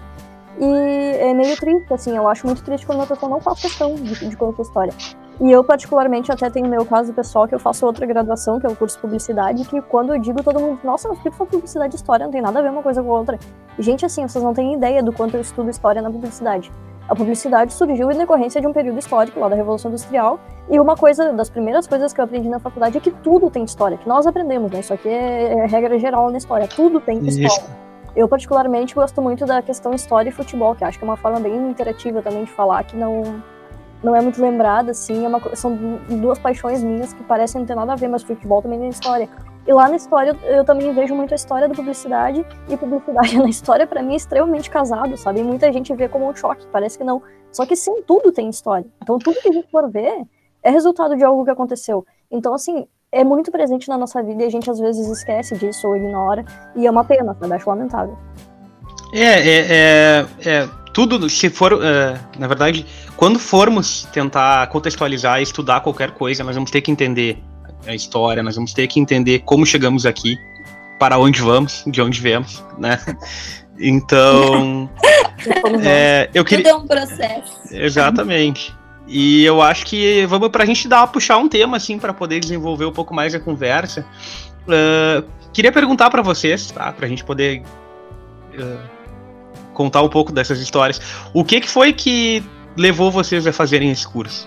E 0.61 1.17
é 1.21 1.33
meio 1.35 1.57
triste, 1.57 1.93
assim, 1.93 2.17
eu 2.17 2.29
acho 2.29 2.47
muito 2.47 2.63
triste 2.63 2.85
quando 2.85 2.99
uma 2.99 3.07
pessoa 3.07 3.31
não 3.31 3.41
faz 3.41 3.61
questão 3.61 3.95
de, 3.95 4.29
de 4.29 4.37
conhecer 4.37 4.63
história. 4.63 4.93
E 5.41 5.53
eu, 5.53 5.63
particularmente, 5.63 6.33
até 6.33 6.51
tenho 6.51 6.69
meu 6.69 6.85
caso 6.85 7.13
pessoal, 7.13 7.47
que 7.47 7.55
eu 7.55 7.61
faço 7.61 7.87
outra 7.87 8.05
graduação, 8.05 8.59
que 8.59 8.67
é 8.67 8.69
o 8.69 8.75
curso 8.75 8.97
de 8.97 9.03
publicidade, 9.03 9.65
que 9.67 9.81
quando 9.83 10.13
eu 10.13 10.19
digo, 10.21 10.43
todo 10.43 10.59
mundo, 10.59 10.81
nossa, 10.83 11.09
mas 11.09 11.19
por 11.19 11.23
que 11.23 11.31
tu 11.31 11.37
faz 11.37 11.51
publicidade 11.51 11.95
e 11.95 11.97
história? 11.97 12.25
Não 12.25 12.33
tem 12.33 12.43
nada 12.43 12.59
a 12.59 12.63
ver 12.63 12.71
uma 12.71 12.83
coisa 12.83 13.01
com 13.01 13.15
a 13.15 13.19
outra. 13.19 13.39
E, 13.79 13.83
gente, 13.83 14.05
assim, 14.05 14.27
vocês 14.27 14.43
não 14.43 14.53
têm 14.53 14.75
ideia 14.75 15.01
do 15.01 15.13
quanto 15.13 15.35
eu 15.35 15.41
estudo 15.41 15.71
história 15.71 16.03
na 16.03 16.11
publicidade. 16.11 16.73
A 17.09 17.15
publicidade 17.15 17.73
surgiu 17.73 18.11
em 18.11 18.19
decorrência 18.19 18.61
de 18.61 18.67
um 18.67 18.73
período 18.73 18.99
histórico 18.99 19.39
lá 19.39 19.49
da 19.49 19.55
Revolução 19.55 19.91
Industrial. 19.93 20.41
E 20.69 20.79
uma 20.81 20.97
coisa, 20.97 21.33
das 21.33 21.49
primeiras 21.49 21.87
coisas 21.87 22.13
que 22.13 22.21
eu 22.21 22.25
aprendi 22.25 22.49
na 22.49 22.59
faculdade 22.59 22.99
é 22.99 23.01
que 23.01 23.13
tudo 23.13 23.49
tem 23.49 23.63
história, 23.63 23.97
que 23.97 24.09
nós 24.09 24.27
aprendemos, 24.27 24.71
né? 24.71 24.81
Isso 24.81 24.93
aqui 24.93 25.09
é, 25.09 25.55
é 25.55 25.67
regra 25.67 25.99
geral 25.99 26.31
na 26.31 26.37
história. 26.37 26.67
Tudo 26.69 27.01
tem 27.01 27.19
história. 27.19 27.47
Isso. 27.47 27.88
Eu, 28.17 28.29
particularmente, 28.29 28.95
gosto 28.95 29.21
muito 29.23 29.47
da 29.47 29.63
questão 29.63 29.93
história 29.93 30.29
e 30.29 30.33
futebol, 30.33 30.75
que 30.75 30.85
acho 30.85 30.99
que 30.99 31.05
é 31.05 31.09
uma 31.09 31.17
forma 31.17 31.39
bem 31.41 31.55
interativa 31.55 32.23
também 32.23 32.45
de 32.45 32.51
falar, 32.51 32.85
que 32.85 32.97
não, 32.97 33.43
não 34.03 34.15
é 34.15 34.21
muito 34.21 34.41
lembrada, 34.41 34.91
assim. 34.91 35.25
É 35.25 35.29
uma, 35.29 35.41
são 35.55 35.77
duas 36.09 36.39
paixões 36.39 36.83
minhas 36.83 37.13
que 37.13 37.23
parecem 37.25 37.61
não 37.61 37.67
ter 37.67 37.75
nada 37.75 37.93
a 37.93 37.97
ver, 37.97 38.09
mas 38.09 38.23
futebol 38.23 38.63
também 38.63 38.81
tem 38.81 38.89
história. 38.89 39.29
E 39.67 39.73
lá 39.73 39.89
na 39.89 39.97
história 39.97 40.35
eu 40.45 40.65
também 40.65 40.93
vejo 40.95 41.15
muito 41.15 41.33
a 41.33 41.37
história 41.37 41.69
da 41.69 41.75
publicidade, 41.75 42.45
e 42.69 42.77
publicidade 42.77 43.37
na 43.39 43.49
história 43.49 43.87
para 43.87 44.03
mim 44.03 44.15
é 44.15 44.17
extremamente 44.17 44.71
casado, 44.71 45.17
sabe? 45.17 45.41
E 45.41 45.43
muita 45.43 45.71
gente 45.73 45.95
vê 45.95 46.09
como 46.09 46.29
um 46.29 46.35
choque, 46.35 46.67
parece 46.73 46.97
que 46.97 47.05
não. 47.05 47.23
Só 47.53 47.67
que 47.67 47.77
sim, 47.77 48.03
tudo 48.07 48.33
tem 48.33 48.49
história. 48.49 48.87
Então 49.03 49.19
tudo 49.19 49.41
que 49.41 49.49
a 49.49 49.53
gente 49.53 49.71
for 49.71 49.91
ver 49.91 50.27
é 50.63 50.71
resultado 50.71 51.17
de 51.17 51.25
algo 51.25 51.45
que 51.45 51.51
aconteceu. 51.51 52.05
Então, 52.31 52.55
assim, 52.55 52.87
é 53.13 53.25
muito 53.25 53.51
presente 53.51 53.89
na 53.89 53.97
nossa 53.97 54.23
vida 54.23 54.43
e 54.43 54.47
a 54.47 54.51
gente 54.51 54.71
às 54.71 54.79
vezes 54.79 55.07
esquece 55.09 55.57
disso 55.57 55.87
ou 55.89 55.97
ignora, 55.97 56.45
e 56.77 56.87
é 56.87 56.91
uma 56.91 57.05
pena, 57.05 57.37
sabe? 57.41 57.55
Acho 57.55 57.69
lamentável. 57.69 58.19
É, 59.13 59.23
é, 59.23 59.67
é, 59.71 60.27
é 60.45 60.69
tudo, 60.93 61.29
se 61.31 61.49
for, 61.49 61.81
é, 61.83 62.19
na 62.39 62.47
verdade, 62.47 62.85
quando 63.17 63.39
formos 63.39 64.07
tentar 64.13 64.67
contextualizar 64.69 65.41
e 65.41 65.43
estudar 65.43 65.81
qualquer 65.81 66.11
coisa, 66.11 66.45
nós 66.45 66.55
vamos 66.55 66.71
ter 66.71 66.81
que 66.83 66.91
entender 66.91 67.39
a 67.87 67.95
história, 67.95 68.43
nós 68.43 68.57
vamos 68.57 68.73
ter 68.73 68.87
que 68.87 69.01
entender 69.01 69.41
como 69.41 69.65
chegamos 69.65 70.05
aqui, 70.05 70.37
para 70.99 71.19
onde 71.19 71.41
vamos, 71.41 71.85
de 71.87 72.03
onde 72.03 72.21
viemos, 72.21 72.63
né? 72.77 72.99
Então, 73.79 74.91
é, 75.85 76.29
eu 76.35 76.45
queria. 76.45 76.65
Tudo 76.65 76.81
é 76.81 76.83
um 76.83 76.87
processo. 76.87 77.57
Exatamente. 77.71 78.77
E 79.09 79.43
eu 79.45 79.63
acho 79.63 79.87
que 79.87 80.27
vamos 80.27 80.51
para 80.51 80.65
a 80.65 80.67
gente 80.67 80.87
dar 80.87 81.07
puxar 81.07 81.39
um 81.39 81.49
tema 81.49 81.79
assim 81.79 81.99
para 81.99 82.13
poder 82.13 82.41
desenvolver 82.41 82.85
um 82.85 82.93
pouco 82.93 83.15
mais 83.15 83.35
a 83.35 83.41
conversa. 83.41 84.05
Uh, 84.65 85.27
queria 85.53 85.73
perguntar 85.73 86.11
para 86.11 86.21
vocês, 86.21 86.71
tá? 86.71 86.93
Para 86.93 87.07
a 87.07 87.09
gente 87.09 87.25
poder 87.25 87.63
uh, 88.55 88.79
contar 89.73 90.03
um 90.03 90.09
pouco 90.09 90.31
dessas 90.31 90.61
histórias. 90.61 91.01
O 91.33 91.43
que 91.43 91.61
que 91.61 91.69
foi 91.69 91.93
que 91.95 92.45
levou 92.77 93.11
vocês 93.11 93.47
a 93.47 93.53
fazerem 93.53 93.91
esse 93.91 94.07
curso? 94.07 94.47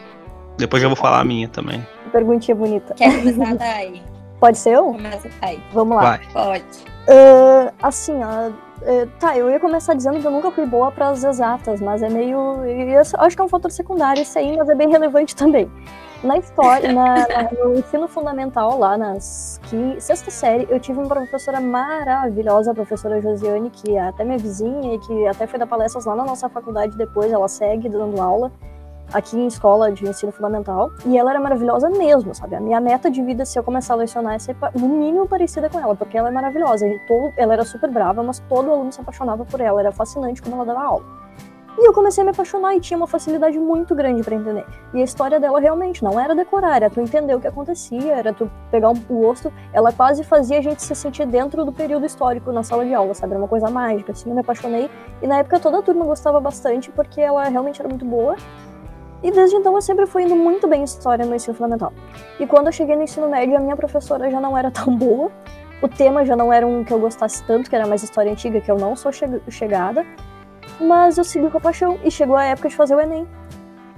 Depois 0.58 0.84
eu 0.84 0.90
vou 0.90 0.96
falar 0.96 1.22
a 1.22 1.24
minha 1.24 1.48
também. 1.48 1.86
Perguntinha 2.12 2.56
bonita. 2.56 2.94
Quer 2.94 3.18
começar 3.18 3.56
daí? 3.56 4.02
Pode 4.40 4.58
ser 4.60 4.76
eu? 4.76 4.86
Começa. 4.86 5.30
Vamos 5.74 5.96
lá. 5.96 6.02
Vai. 6.02 6.20
Pode. 6.34 6.64
Uh, 7.08 7.74
assim, 7.82 8.14
ó. 8.24 8.52
Uh, 8.82 9.08
tá, 9.20 9.38
eu 9.38 9.50
ia 9.50 9.60
começar 9.60 9.94
dizendo 9.94 10.20
que 10.20 10.26
eu 10.26 10.32
nunca 10.32 10.50
fui 10.50 10.66
boa 10.66 10.92
para 10.92 11.10
as 11.10 11.24
exatas, 11.24 11.80
mas 11.80 12.02
é 12.02 12.10
meio. 12.10 12.38
Eu 12.66 13.02
acho 13.20 13.36
que 13.36 13.42
é 13.42 13.46
um 13.46 13.50
fator 13.50 13.70
secundário 13.70 14.24
isso 14.24 14.38
aí, 14.38 14.58
mas 14.58 14.70
é 14.70 14.76
bem 14.76 14.90
relevante 14.90 15.36
também. 15.38 15.70
Na 16.24 16.38
história, 16.38 16.94
na, 16.94 17.26
no 17.52 17.76
ensino 17.76 18.08
fundamental, 18.08 18.78
lá 18.78 18.96
nas 18.96 19.60
que, 19.64 20.00
sexta 20.00 20.30
série, 20.30 20.68
eu 20.70 20.80
tive 20.80 21.00
uma 21.00 21.08
professora 21.08 21.60
maravilhosa, 21.60 22.72
a 22.72 22.74
professora 22.76 23.20
Josiane, 23.20 23.72
que 23.72 23.96
é 23.96 24.02
até 24.02 24.24
minha 24.24 24.38
vizinha 24.38 24.94
e 24.94 25.00
que 25.00 25.28
até 25.28 25.48
foi 25.48 25.58
dar 25.58 25.66
palestras 25.66 26.06
lá 26.06 26.16
na 26.16 26.24
nossa 26.24 26.48
faculdade 26.48 26.96
depois, 26.96 27.32
ela 27.32 27.48
segue 27.48 27.90
dando 27.90 28.22
aula 28.22 28.52
aqui 29.14 29.38
em 29.38 29.48
escola 29.48 29.92
de 29.92 30.08
ensino 30.08 30.32
fundamental. 30.32 30.92
E 31.06 31.18
ela 31.18 31.32
era 31.32 31.40
maravilhosa 31.40 31.90
mesmo, 31.90 32.34
sabe? 32.34 32.56
A 32.56 32.60
minha 32.60 32.80
meta 32.80 33.10
de 33.10 33.22
vida, 33.22 33.46
se 33.46 33.58
eu 33.58 33.64
começar 33.64 33.94
a 33.94 33.98
lecionar, 33.98 34.36
é 34.36 34.40
ser 34.40 34.56
no 34.76 34.88
mínimo 34.88 35.28
parecida 35.28 35.70
com 35.70 35.80
ela, 35.80 35.96
porque 35.96 36.18
ela 36.18 36.30
é 36.30 36.32
maravilhosa. 36.32 36.86
Todo, 37.08 37.34
ela 37.38 37.54
era 37.54 37.66
super 37.66 37.90
brava, 37.90 38.24
mas 38.24 38.40
todo 38.48 38.72
aluno 38.72 38.92
se 38.92 39.02
apaixonava 39.02 39.46
por 39.46 39.60
ela. 39.62 39.80
Era 39.80 39.92
fascinante 39.92 40.42
como 40.42 40.56
ela 40.56 40.66
dava 40.66 40.82
aula. 40.82 41.22
E 41.78 41.88
eu 41.88 41.94
comecei 41.94 42.22
a 42.22 42.26
me 42.26 42.32
apaixonar 42.32 42.76
e 42.76 42.82
tinha 42.82 42.98
uma 42.98 43.08
facilidade 43.08 43.58
muito 43.58 43.96
grande 43.96 44.22
para 44.22 44.36
entender. 44.36 44.66
E 44.94 45.00
a 45.00 45.04
história 45.04 45.40
dela 45.40 45.60
realmente 45.60 46.04
não 46.04 46.20
era 46.20 46.36
decorar, 46.36 46.76
era 46.76 46.90
tu 46.90 47.00
entender 47.00 47.34
o 47.34 47.40
que 47.40 47.48
acontecia, 47.48 48.14
era 48.14 48.34
tu 48.34 48.52
pegar 48.70 48.90
um, 48.90 49.02
o 49.10 49.22
gosto. 49.22 49.52
Ela 49.72 49.92
quase 49.92 50.24
fazia 50.24 50.60
a 50.60 50.62
gente 50.62 50.84
se 50.84 50.94
sentir 50.94 51.26
dentro 51.26 51.64
do 51.64 51.72
período 51.72 52.06
histórico 52.06 52.52
na 52.52 52.62
sala 52.62 52.86
de 52.86 52.94
aula, 52.94 53.14
sabe? 53.14 53.34
Era 53.34 53.42
uma 53.42 53.48
coisa 53.48 53.70
mágica, 53.70 54.12
assim, 54.12 54.30
eu 54.30 54.36
me 54.36 54.42
apaixonei. 54.42 54.92
E 55.22 55.28
na 55.28 55.38
época 55.38 55.60
toda 55.60 55.80
a 55.80 55.82
turma 55.82 56.06
gostava 56.06 56.42
bastante 56.42 56.92
porque 56.92 57.22
ela 57.22 57.46
realmente 57.46 57.80
era 57.80 57.88
muito 57.88 58.06
boa. 58.06 58.36
E 59.24 59.32
desde 59.32 59.56
então 59.56 59.76
eu 59.76 59.82
sempre 59.82 60.06
fui 60.08 60.24
indo 60.24 60.36
muito 60.36 60.68
bem 60.68 60.82
em 60.82 60.84
história 60.84 61.26
no 61.26 61.36
ensino 61.36 61.54
fundamental. 61.54 61.94
E 62.40 62.48
quando 62.48 62.68
eu 62.68 62.72
cheguei 62.72 62.96
no 62.96 63.04
ensino 63.04 63.30
médio, 63.30 63.56
a 63.56 63.60
minha 63.60 63.76
professora 63.76 64.30
já 64.32 64.40
não 64.40 64.58
era 64.58 64.70
tão 64.72 64.96
boa. 64.96 65.32
O 65.82 65.88
tema 65.88 66.26
já 66.26 66.36
não 66.36 66.52
era 66.52 66.66
um 66.66 66.84
que 66.84 66.94
eu 66.94 67.00
gostasse 67.00 67.44
tanto, 67.44 67.70
que 67.70 67.76
era 67.76 67.88
mais 67.88 68.04
história 68.04 68.32
antiga, 68.32 68.62
que 68.62 68.70
eu 68.70 68.78
não 68.78 68.96
sou 68.96 69.12
che 69.12 69.26
chegada. 69.50 70.06
Mas 70.80 71.18
eu 71.18 71.24
segui 71.24 71.50
com 71.50 71.58
a 71.58 71.62
paixão 71.62 72.00
e 72.04 72.12
chegou 72.12 72.36
a 72.36 72.44
época 72.44 72.70
de 72.70 72.76
fazer 72.76 72.96
o 72.96 73.00
Enem. 73.00 73.28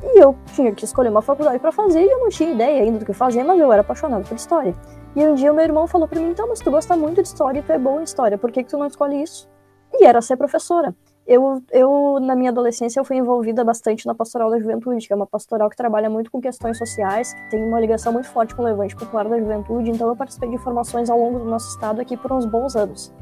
E 0.03 0.19
eu 0.19 0.35
tinha 0.53 0.73
que 0.73 0.83
escolher 0.83 1.09
uma 1.09 1.21
faculdade 1.21 1.59
para 1.59 1.71
fazer 1.71 2.01
e 2.01 2.11
eu 2.11 2.19
não 2.19 2.29
tinha 2.29 2.51
ideia 2.51 2.83
ainda 2.83 2.99
do 2.99 3.05
que 3.05 3.13
fazer, 3.13 3.43
mas 3.43 3.59
eu 3.59 3.71
era 3.71 3.81
apaixonada 3.81 4.23
por 4.23 4.35
história. 4.35 4.75
E 5.15 5.25
um 5.25 5.35
dia 5.35 5.51
o 5.51 5.55
meu 5.55 5.63
irmão 5.63 5.87
falou 5.87 6.07
para 6.07 6.19
mim: 6.19 6.31
então, 6.31 6.47
mas 6.47 6.59
tu 6.59 6.69
gosta 6.69 6.95
muito 6.97 7.21
de 7.21 7.27
história 7.27 7.59
e 7.59 7.61
tu 7.61 7.71
é 7.71 7.77
boa 7.77 8.01
em 8.01 8.03
história, 8.03 8.37
por 8.37 8.51
que, 8.51 8.63
que 8.63 8.69
tu 8.69 8.77
não 8.77 8.87
escolhe 8.87 9.21
isso? 9.21 9.49
E 9.93 10.05
era 10.05 10.21
ser 10.21 10.35
professora. 10.35 10.93
Eu, 11.25 11.63
eu, 11.71 12.19
na 12.19 12.35
minha 12.35 12.51
adolescência, 12.51 12.99
eu 12.99 13.05
fui 13.05 13.15
envolvida 13.15 13.63
bastante 13.63 14.05
na 14.05 14.13
Pastoral 14.13 14.49
da 14.49 14.59
Juventude, 14.59 15.07
que 15.07 15.13
é 15.13 15.15
uma 15.15 15.25
pastoral 15.25 15.69
que 15.69 15.77
trabalha 15.77 16.09
muito 16.09 16.29
com 16.29 16.41
questões 16.41 16.77
sociais, 16.77 17.33
que 17.33 17.49
tem 17.51 17.63
uma 17.63 17.79
ligação 17.79 18.11
muito 18.11 18.27
forte 18.27 18.53
com 18.53 18.61
o 18.61 18.65
Levante 18.65 18.93
Popular 18.93 19.29
da 19.29 19.39
Juventude, 19.39 19.89
então 19.89 20.09
eu 20.09 20.17
participei 20.17 20.49
de 20.49 20.57
formações 20.57 21.09
ao 21.09 21.17
longo 21.17 21.39
do 21.39 21.45
nosso 21.45 21.69
estado 21.69 22.01
aqui 22.01 22.17
por 22.17 22.33
uns 22.33 22.45
bons 22.45 22.75
anos. 22.75 23.13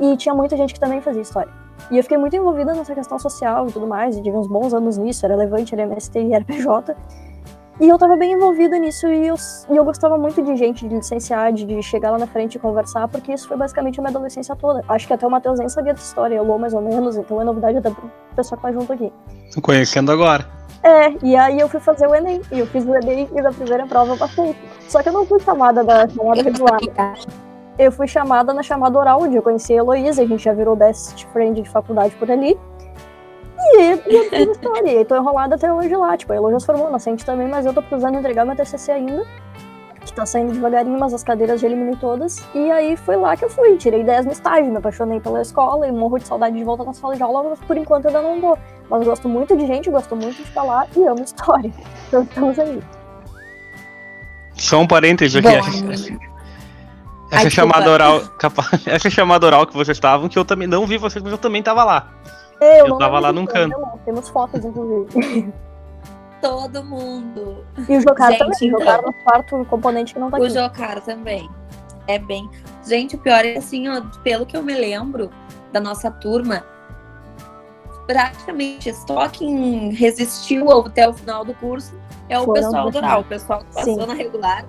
E 0.00 0.16
tinha 0.16 0.34
muita 0.34 0.56
gente 0.56 0.72
que 0.72 0.78
também 0.78 1.00
fazia 1.00 1.22
história. 1.22 1.52
E 1.90 1.96
eu 1.96 2.02
fiquei 2.04 2.16
muito 2.16 2.36
envolvida 2.36 2.74
nessa 2.74 2.94
questão 2.94 3.18
social 3.18 3.66
e 3.68 3.72
tudo 3.72 3.88
mais, 3.88 4.16
e 4.16 4.22
tive 4.22 4.36
uns 4.36 4.46
bons 4.46 4.72
anos 4.72 4.96
nisso, 4.96 5.26
era 5.26 5.34
Levante, 5.34 5.74
era 5.74 5.82
MST 5.82 6.20
e 6.20 6.32
era 6.34 6.44
PJ. 6.44 6.94
E 7.80 7.88
eu 7.88 7.98
tava 7.98 8.16
bem 8.16 8.32
envolvida 8.32 8.78
nisso 8.78 9.08
e 9.08 9.26
eu, 9.26 9.34
e 9.70 9.76
eu 9.76 9.84
gostava 9.84 10.18
muito 10.18 10.42
de 10.42 10.56
gente, 10.56 10.86
de 10.86 10.94
licenciar, 10.94 11.52
de, 11.52 11.64
de, 11.64 11.82
chegar 11.82 12.10
lá 12.10 12.18
na 12.18 12.26
frente 12.26 12.56
e 12.56 12.58
conversar, 12.58 13.08
porque 13.08 13.32
isso 13.32 13.48
foi 13.48 13.56
basicamente 13.56 13.98
a 13.98 14.02
minha 14.02 14.10
adolescência 14.10 14.54
toda. 14.54 14.84
Acho 14.88 15.06
que 15.06 15.12
até 15.12 15.26
o 15.26 15.30
Matheus 15.30 15.58
nem 15.58 15.68
sabia 15.68 15.94
da 15.94 16.00
história, 16.00 16.36
eu 16.36 16.58
mais 16.58 16.74
ou 16.74 16.82
menos, 16.82 17.16
então 17.16 17.40
é 17.40 17.44
novidade 17.44 17.78
até 17.78 17.90
pro 17.90 18.10
pessoal 18.36 18.60
que 18.60 18.66
tá 18.66 18.72
junto 18.72 18.92
aqui. 18.92 19.12
Tô 19.54 19.60
conhecendo 19.60 20.12
agora. 20.12 20.46
É, 20.82 21.14
e 21.22 21.36
aí 21.36 21.58
eu 21.58 21.68
fui 21.68 21.80
fazer 21.80 22.06
o 22.06 22.14
Enem, 22.14 22.42
e 22.50 22.58
eu 22.58 22.66
fiz 22.66 22.84
o 22.84 22.94
Enem 22.94 23.28
e 23.34 23.42
da 23.42 23.52
primeira 23.52 23.86
prova 23.86 24.12
eu 24.12 24.18
passei. 24.18 24.54
Só 24.88 25.02
que 25.02 25.08
eu 25.08 25.12
não 25.12 25.24
fui 25.24 25.40
chamada 25.40 25.82
da 25.82 26.08
chamada 26.08 26.42
regular. 26.42 26.78
Eu 27.78 27.90
fui 27.90 28.06
chamada 28.06 28.52
na 28.52 28.62
chamada 28.62 28.98
oral, 28.98 29.22
onde 29.22 29.36
eu 29.36 29.42
conheci 29.42 29.72
a 29.72 29.76
Heloísa, 29.76 30.22
a 30.22 30.26
gente 30.26 30.44
já 30.44 30.52
virou 30.52 30.76
best 30.76 31.26
friend 31.32 31.62
de 31.62 31.70
faculdade 31.70 32.14
por 32.16 32.30
ali. 32.30 32.58
E, 33.74 34.12
e 34.12 34.16
eu 34.16 34.28
fiz 34.28 34.48
história, 34.50 35.00
e 35.00 35.04
tô 35.04 35.16
enrolada 35.16 35.54
até 35.54 35.72
hoje 35.72 35.94
lá. 35.96 36.16
Tipo, 36.16 36.32
a 36.32 36.36
Elo 36.36 36.50
já 36.50 36.60
se 36.60 36.66
formou 36.66 36.90
na 36.90 36.98
Sente 36.98 37.24
também, 37.24 37.48
mas 37.48 37.64
eu 37.64 37.72
tô 37.72 37.82
precisando 37.82 38.18
entregar 38.18 38.44
meu 38.44 38.54
TCC 38.54 38.92
ainda. 38.92 39.24
Que 40.00 40.12
tá 40.12 40.26
saindo 40.26 40.52
devagarinho, 40.52 40.98
mas 40.98 41.14
as 41.14 41.22
cadeiras 41.22 41.60
já 41.60 41.68
eliminei 41.68 41.96
todas. 41.96 42.44
E 42.54 42.70
aí 42.70 42.96
foi 42.96 43.16
lá 43.16 43.36
que 43.36 43.44
eu 43.44 43.48
fui, 43.48 43.76
tirei 43.76 44.02
10 44.02 44.26
no 44.26 44.32
estágio, 44.32 44.70
me 44.70 44.76
apaixonei 44.76 45.20
pela 45.20 45.40
escola 45.40 45.86
e 45.86 45.92
morro 45.92 46.18
de 46.18 46.26
saudade 46.26 46.56
de 46.56 46.64
volta 46.64 46.82
na 46.82 46.92
sala 46.92 47.14
de 47.14 47.22
aula, 47.22 47.50
mas 47.50 47.60
por 47.60 47.76
enquanto 47.76 48.06
ainda 48.06 48.20
não 48.20 48.40
vou. 48.40 48.58
Mas 48.90 49.04
gosto 49.04 49.28
muito 49.28 49.56
de 49.56 49.66
gente, 49.66 49.88
gosto 49.90 50.16
muito 50.16 50.36
de 50.36 50.50
falar 50.50 50.88
e 50.96 51.06
amo 51.06 51.22
história. 51.22 51.70
Então 52.08 52.24
estamos 52.24 52.58
aí. 52.58 52.82
Só 54.54 54.80
um 54.80 54.86
parênteses 54.86 55.36
aqui. 55.36 55.48
Essa, 55.48 57.46
essa 57.46 57.50
chamada 57.50 57.90
oral, 57.90 58.20
essa 58.84 59.08
chamada 59.08 59.46
oral 59.46 59.66
que 59.66 59.72
vocês 59.72 59.96
estavam, 59.96 60.28
que 60.28 60.38
eu 60.38 60.44
também 60.44 60.68
não 60.68 60.86
vi 60.86 60.98
vocês, 60.98 61.22
mas 61.22 61.32
eu 61.32 61.38
também 61.38 61.62
tava 61.62 61.84
lá. 61.84 62.12
Eu, 62.62 62.86
eu 62.86 62.98
tava 62.98 63.18
lá 63.18 63.32
num 63.32 63.46
canto. 63.46 63.76
Temos 64.04 64.28
fotos, 64.28 64.64
inclusive. 64.64 65.52
Todo 66.40 66.84
mundo. 66.84 67.64
E 67.88 67.96
o 67.96 68.00
Jocaro 68.00 68.36
também. 68.36 68.56
Então, 68.62 68.78
o 68.78 68.80
Jocaro 68.80 69.06
no 69.06 69.12
quarto 69.24 69.64
componente 69.66 70.14
que 70.14 70.20
não 70.20 70.30
tá 70.30 70.38
o 70.38 70.42
aqui. 70.42 70.52
O 70.52 70.54
Jocaro 70.54 71.00
também. 71.00 71.48
É 72.08 72.18
bem. 72.18 72.48
Gente, 72.84 73.14
o 73.14 73.18
pior 73.18 73.44
é 73.44 73.56
assim, 73.56 73.88
ó, 73.88 74.00
pelo 74.24 74.44
que 74.44 74.56
eu 74.56 74.62
me 74.62 74.74
lembro 74.74 75.30
da 75.72 75.80
nossa 75.80 76.10
turma, 76.10 76.64
praticamente 78.06 78.92
só 78.92 79.28
quem 79.28 79.90
resistiu 79.92 80.70
até 80.80 81.08
o 81.08 81.12
final 81.12 81.44
do 81.44 81.54
curso 81.54 81.94
é 82.28 82.38
o 82.38 82.44
Foram 82.44 82.62
pessoal 82.62 82.90
do 82.90 82.98
oral. 82.98 83.20
O 83.20 83.24
pessoal 83.24 83.60
que 83.60 83.74
passou 83.74 84.00
Sim. 84.00 84.06
na 84.06 84.14
regular, 84.14 84.64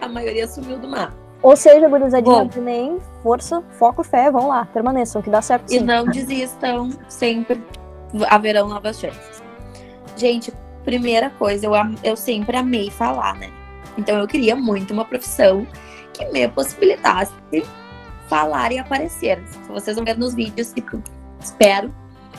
a 0.00 0.08
maioria 0.08 0.46
sumiu 0.46 0.78
do 0.78 0.88
mapa. 0.88 1.25
Ou 1.46 1.56
seja, 1.56 1.88
gurizadinha 1.88 2.44
do 2.44 2.60
nem 2.60 2.98
força, 3.22 3.62
foco, 3.78 4.02
fé, 4.02 4.32
vão 4.32 4.48
lá, 4.48 4.64
permaneçam, 4.64 5.22
que 5.22 5.30
dá 5.30 5.40
certo 5.40 5.68
sim. 5.68 5.76
E 5.76 5.80
não 5.80 6.04
desistam, 6.04 6.90
sempre 7.08 7.62
haverão 8.28 8.66
novas 8.66 8.98
chances. 8.98 9.40
Gente, 10.16 10.52
primeira 10.84 11.30
coisa, 11.30 11.66
eu, 11.66 11.72
eu 12.02 12.16
sempre 12.16 12.56
amei 12.56 12.90
falar, 12.90 13.36
né? 13.36 13.48
Então 13.96 14.18
eu 14.18 14.26
queria 14.26 14.56
muito 14.56 14.92
uma 14.92 15.04
profissão 15.04 15.64
que 16.12 16.24
me 16.32 16.48
possibilitasse 16.48 17.32
falar 18.26 18.72
e 18.72 18.80
aparecer. 18.80 19.40
Vocês 19.68 19.94
vão 19.94 20.04
ver 20.04 20.18
nos 20.18 20.34
vídeos 20.34 20.72
que 20.72 20.82
espero 21.38 21.94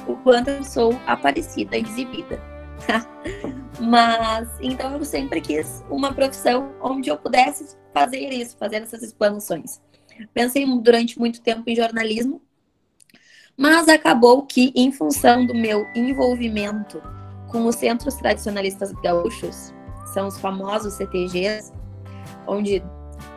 o 0.05 0.17
quanto 0.17 0.49
eu 0.49 0.65
sou 0.65 0.99
aparecida, 1.07 1.77
exibida. 1.77 2.41
Mas 3.79 4.49
então 4.59 4.97
eu 4.97 5.05
sempre 5.05 5.39
quis 5.39 5.81
uma 5.89 6.11
profissão 6.11 6.73
onde 6.81 7.09
eu 7.09 7.17
pudesse 7.17 7.77
fazer 7.93 8.29
isso, 8.31 8.57
fazer 8.57 8.77
essas 8.77 9.03
explanações. 9.03 9.81
Pensei 10.33 10.65
durante 10.81 11.19
muito 11.19 11.41
tempo 11.41 11.63
em 11.67 11.75
jornalismo, 11.75 12.41
mas 13.55 13.87
acabou 13.87 14.43
que, 14.43 14.71
em 14.75 14.91
função 14.91 15.45
do 15.45 15.53
meu 15.53 15.85
envolvimento 15.95 17.01
com 17.49 17.65
os 17.65 17.75
Centros 17.75 18.15
Tradicionalistas 18.15 18.91
Gaúchos, 19.03 19.73
são 20.13 20.27
os 20.27 20.39
famosos 20.39 20.93
CTGs, 20.93 21.73
onde 22.47 22.83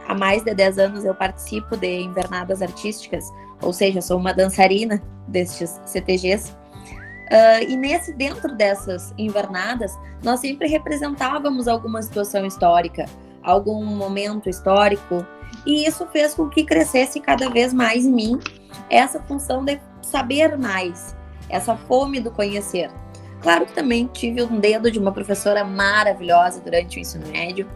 há 0.07 0.15
mais 0.15 0.43
de 0.43 0.55
10 0.55 0.79
anos 0.79 1.05
eu 1.05 1.15
participo 1.15 1.77
de 1.77 2.01
invernadas 2.01 2.61
artísticas, 2.61 3.25
ou 3.63 3.73
seja, 3.73 4.01
sou 4.01 4.19
uma 4.19 4.33
dançarina 4.33 5.03
destes 5.29 5.81
CTGs. 5.87 6.53
Uh, 6.53 7.63
e 7.69 7.77
nesse 7.77 8.13
dentro 8.13 8.55
dessas 8.57 9.15
invernadas, 9.17 9.97
nós 10.23 10.41
sempre 10.41 10.69
representávamos 10.69 11.69
alguma 11.69 12.03
situação 12.03 12.45
histórica, 12.45 13.05
algum 13.43 13.85
momento 13.85 14.49
histórico, 14.49 15.27
e 15.67 15.87
isso 15.87 16.07
fez 16.07 16.35
com 16.35 16.49
que 16.49 16.65
crescesse 16.65 17.21
cada 17.21 17.49
vez 17.51 17.73
mais 17.73 18.05
em 18.05 18.13
mim 18.13 18.41
essa 18.89 19.21
função 19.21 19.65
de 19.65 19.81
saber 20.03 20.57
mais, 20.57 21.17
essa 21.49 21.77
fome 21.77 22.21
do 22.21 22.31
conhecer. 22.31 22.91
Claro 23.43 23.67
que 23.67 23.73
também 23.73 24.07
tive 24.07 24.43
um 24.43 24.59
dedo 24.59 24.91
de 24.91 24.99
uma 24.99 25.13
professora 25.13 25.65
maravilhosa 25.65 26.61
durante 26.61 26.99
o 26.99 27.01
ensino 27.01 27.27
médio 27.29 27.67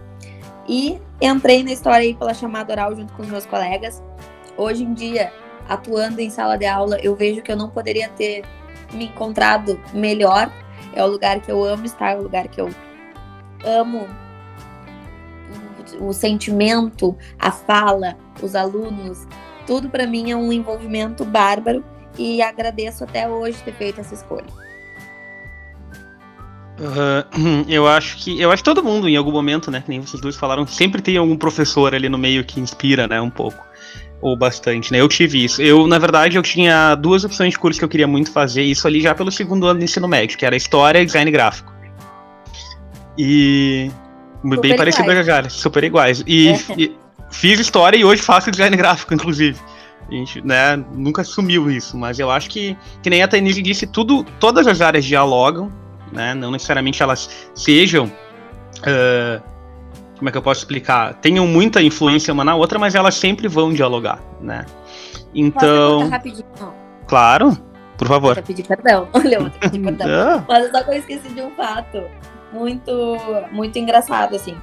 e 0.68 1.00
entrei 1.20 1.62
na 1.62 1.72
história 1.72 2.00
aí 2.00 2.14
pela 2.14 2.35
chamada 2.35 2.72
oral 2.72 2.94
junto 2.94 3.12
com 3.14 3.22
os 3.22 3.29
meus 3.29 3.46
colegas. 3.46 4.03
Hoje 4.57 4.85
em 4.85 4.92
dia, 4.92 5.33
atuando 5.68 6.20
em 6.20 6.31
sala 6.31 6.57
de 6.57 6.66
aula, 6.66 6.98
eu 7.00 7.14
vejo 7.14 7.42
que 7.42 7.50
eu 7.50 7.57
não 7.57 7.70
poderia 7.70 8.09
ter 8.11 8.44
me 8.92 9.07
encontrado 9.07 9.81
melhor. 9.92 10.50
É 10.94 11.03
o 11.03 11.07
lugar 11.07 11.40
que 11.40 11.50
eu 11.50 11.64
amo 11.64 11.85
estar, 11.85 12.12
é 12.12 12.16
o 12.16 12.22
lugar 12.22 12.46
que 12.48 12.61
eu 12.61 12.68
amo 13.64 14.07
o 16.00 16.12
sentimento, 16.12 17.16
a 17.38 17.50
fala, 17.50 18.16
os 18.42 18.54
alunos, 18.54 19.26
tudo 19.66 19.88
para 19.88 20.07
mim 20.07 20.30
é 20.30 20.37
um 20.37 20.52
envolvimento 20.52 21.24
bárbaro 21.24 21.85
e 22.18 22.42
agradeço 22.42 23.04
até 23.04 23.28
hoje 23.28 23.62
ter 23.62 23.74
feito 23.74 24.00
essa 24.00 24.14
escolha. 24.14 24.46
Uh, 26.78 27.64
eu 27.68 27.87
acho 27.87 28.16
que 28.16 28.40
eu 28.40 28.50
acho 28.50 28.62
que 28.62 28.68
todo 28.68 28.83
mundo 28.83 29.09
em 29.09 29.16
algum 29.16 29.30
momento, 29.30 29.70
né, 29.70 29.80
que 29.80 29.88
nem 29.88 30.00
vocês 30.00 30.20
dois 30.20 30.37
falaram, 30.37 30.66
sempre 30.66 31.00
tem 31.00 31.16
algum 31.16 31.37
professor 31.37 31.94
ali 31.94 32.09
no 32.09 32.18
meio 32.18 32.44
que 32.44 32.61
inspira, 32.61 33.07
né, 33.07 33.20
um 33.20 33.30
pouco 33.30 33.64
ou 34.20 34.37
bastante, 34.37 34.90
né? 34.90 35.00
Eu 35.00 35.09
tive 35.09 35.44
isso. 35.44 35.61
Eu, 35.61 35.87
na 35.87 35.98
verdade, 35.98 36.38
eu 36.38 36.42
tinha 36.42 36.94
duas 36.94 37.24
opções 37.24 37.52
de 37.52 37.59
curso 37.59 37.78
que 37.78 37.85
eu 37.85 37.88
queria 37.88 38.07
muito 38.07 38.33
fazer, 38.33 38.62
isso 38.62 38.87
ali 38.87 39.02
já 39.02 39.14
pelo 39.14 39.30
segundo 39.30 39.66
ano 39.66 39.78
do 39.80 39.85
ensino 39.85 40.09
médio, 40.09 40.38
que 40.38 40.46
era 40.46 40.57
história 40.57 40.98
e 40.98 41.04
design 41.04 41.30
gráfico. 41.30 41.70
E 43.18 43.90
super 44.44 44.61
bem 44.61 44.76
parecido 44.76 45.04
com 45.04 45.11
a 45.11 45.48
super 45.48 45.85
iguais. 45.85 46.22
E, 46.26 46.48
é. 46.48 46.59
e, 46.76 46.96
fiz 47.30 47.59
história 47.59 47.96
e 47.96 48.04
hoje 48.04 48.22
faço 48.22 48.50
design 48.50 48.76
gráfico, 48.76 49.14
inclusive. 49.14 49.59
A 50.09 50.12
gente, 50.12 50.46
né, 50.46 50.76
nunca 50.92 51.24
sumiu 51.24 51.70
isso, 51.70 51.96
mas 51.96 52.18
eu 52.18 52.30
acho 52.30 52.50
que, 52.50 52.76
que 53.02 53.09
nem 53.09 53.22
a 53.22 53.28
Tainise 53.28 53.62
disse, 53.62 53.87
tudo, 53.87 54.24
todas 54.38 54.66
as 54.66 54.80
áreas 54.80 55.04
dialogam, 55.04 55.72
né? 56.12 56.35
Não 56.35 56.50
necessariamente 56.50 57.02
elas 57.02 57.48
sejam. 57.54 58.07
Uh, 58.07 59.42
como 60.18 60.28
é 60.28 60.33
que 60.33 60.38
eu 60.38 60.42
posso 60.42 60.61
explicar? 60.61 61.14
Tenham 61.14 61.46
muita 61.46 61.83
influência 61.83 62.33
uma 62.33 62.44
na 62.44 62.54
outra, 62.54 62.78
mas 62.78 62.94
elas 62.94 63.14
sempre 63.14 63.48
vão 63.48 63.72
dialogar, 63.72 64.20
né? 64.40 64.64
Então. 65.35 66.11
Claro, 67.07 67.59
por 67.96 68.07
favor. 68.07 68.35
Vou 68.35 68.44
pedir 68.44 68.66
perdão. 68.66 69.09
Olha, 69.12 69.40
vou 69.40 69.50
pedir 69.50 69.80
perdão. 69.80 70.44
mas 70.48 70.70
só 70.70 70.83
que 70.83 70.90
eu 70.90 70.94
esqueci 70.94 71.28
de 71.28 71.40
um 71.40 71.50
fato 71.52 72.02
muito, 72.54 73.16
muito 73.52 73.78
engraçado, 73.78 74.36
assim. 74.36 74.56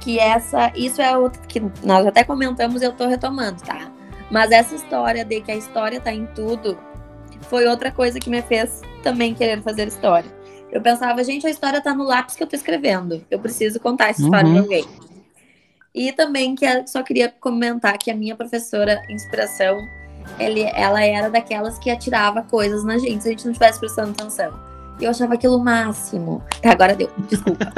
Que 0.00 0.18
essa. 0.18 0.72
Isso 0.74 1.02
é 1.02 1.16
outro 1.16 1.40
que 1.48 1.60
nós 1.82 2.06
até 2.06 2.24
comentamos 2.24 2.82
eu 2.82 2.92
tô 2.92 3.06
retomando, 3.06 3.62
tá? 3.62 3.90
Mas 4.30 4.50
essa 4.50 4.74
história 4.74 5.24
de 5.24 5.40
que 5.40 5.52
a 5.52 5.56
história 5.56 6.00
tá 6.00 6.12
em 6.12 6.26
tudo 6.26 6.78
foi 7.42 7.66
outra 7.66 7.90
coisa 7.90 8.18
que 8.18 8.30
me 8.30 8.40
fez 8.42 8.80
também 9.02 9.34
querer 9.34 9.62
fazer 9.62 9.86
história 9.86 10.30
eu 10.74 10.80
pensava, 10.80 11.22
gente, 11.22 11.46
a 11.46 11.50
história 11.50 11.80
tá 11.80 11.94
no 11.94 12.02
lápis 12.02 12.34
que 12.34 12.42
eu 12.42 12.48
tô 12.48 12.56
escrevendo. 12.56 13.24
Eu 13.30 13.38
preciso 13.38 13.78
contar 13.78 14.08
essa 14.08 14.20
história 14.20 14.48
uhum. 14.48 14.54
pra 14.54 14.62
alguém. 14.62 14.84
E 15.94 16.10
também 16.10 16.56
que 16.56 16.66
só 16.88 17.00
queria 17.04 17.28
comentar 17.28 17.96
que 17.96 18.10
a 18.10 18.14
minha 18.14 18.34
professora 18.34 19.00
inspiração, 19.08 19.78
ele, 20.36 20.62
ela 20.74 21.00
era 21.04 21.30
daquelas 21.30 21.78
que 21.78 21.88
atirava 21.88 22.42
coisas 22.42 22.82
na 22.82 22.98
gente 22.98 23.22
se 23.22 23.28
a 23.28 23.30
gente 23.30 23.44
não 23.44 23.52
estivesse 23.52 23.78
prestando 23.78 24.10
atenção. 24.10 24.52
Eu 25.00 25.10
achava 25.10 25.34
aquilo 25.34 25.56
o 25.56 25.64
máximo. 25.64 26.42
Tá, 26.62 26.72
agora 26.72 26.94
deu. 26.94 27.10
Desculpa. 27.28 27.72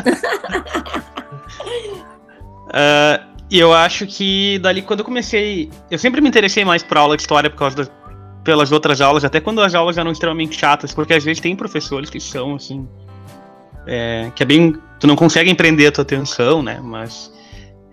uh, 2.69 3.37
eu 3.51 3.73
acho 3.73 4.07
que 4.07 4.59
dali 4.59 4.83
quando 4.83 5.01
eu 5.01 5.05
comecei. 5.05 5.71
Eu 5.91 5.99
sempre 5.99 6.21
me 6.21 6.29
interessei 6.29 6.65
mais 6.65 6.83
por 6.83 6.99
aula 6.99 7.17
de 7.17 7.23
história 7.23 7.49
por 7.49 7.59
causa 7.59 7.77
da, 7.77 7.87
pelas 8.45 8.71
outras 8.71 9.01
aulas, 9.01 9.25
até 9.25 9.41
quando 9.41 9.61
as 9.61 9.75
aulas 9.75 9.99
eram 9.99 10.11
extremamente 10.11 10.57
chatas, 10.59 10.93
porque 10.95 11.15
às 11.15 11.25
vezes 11.25 11.41
tem 11.41 11.57
professores 11.57 12.11
que 12.11 12.21
são 12.21 12.55
assim. 12.57 12.87
É, 13.87 14.31
que 14.35 14.43
é 14.43 14.47
bem. 14.47 14.77
Tu 14.99 15.07
não 15.07 15.17
consegue 15.17 15.51
empreender 15.51 15.87
a 15.87 15.93
tua 15.93 16.03
atenção, 16.03 16.63
né? 16.63 16.81
Mas. 16.83 17.33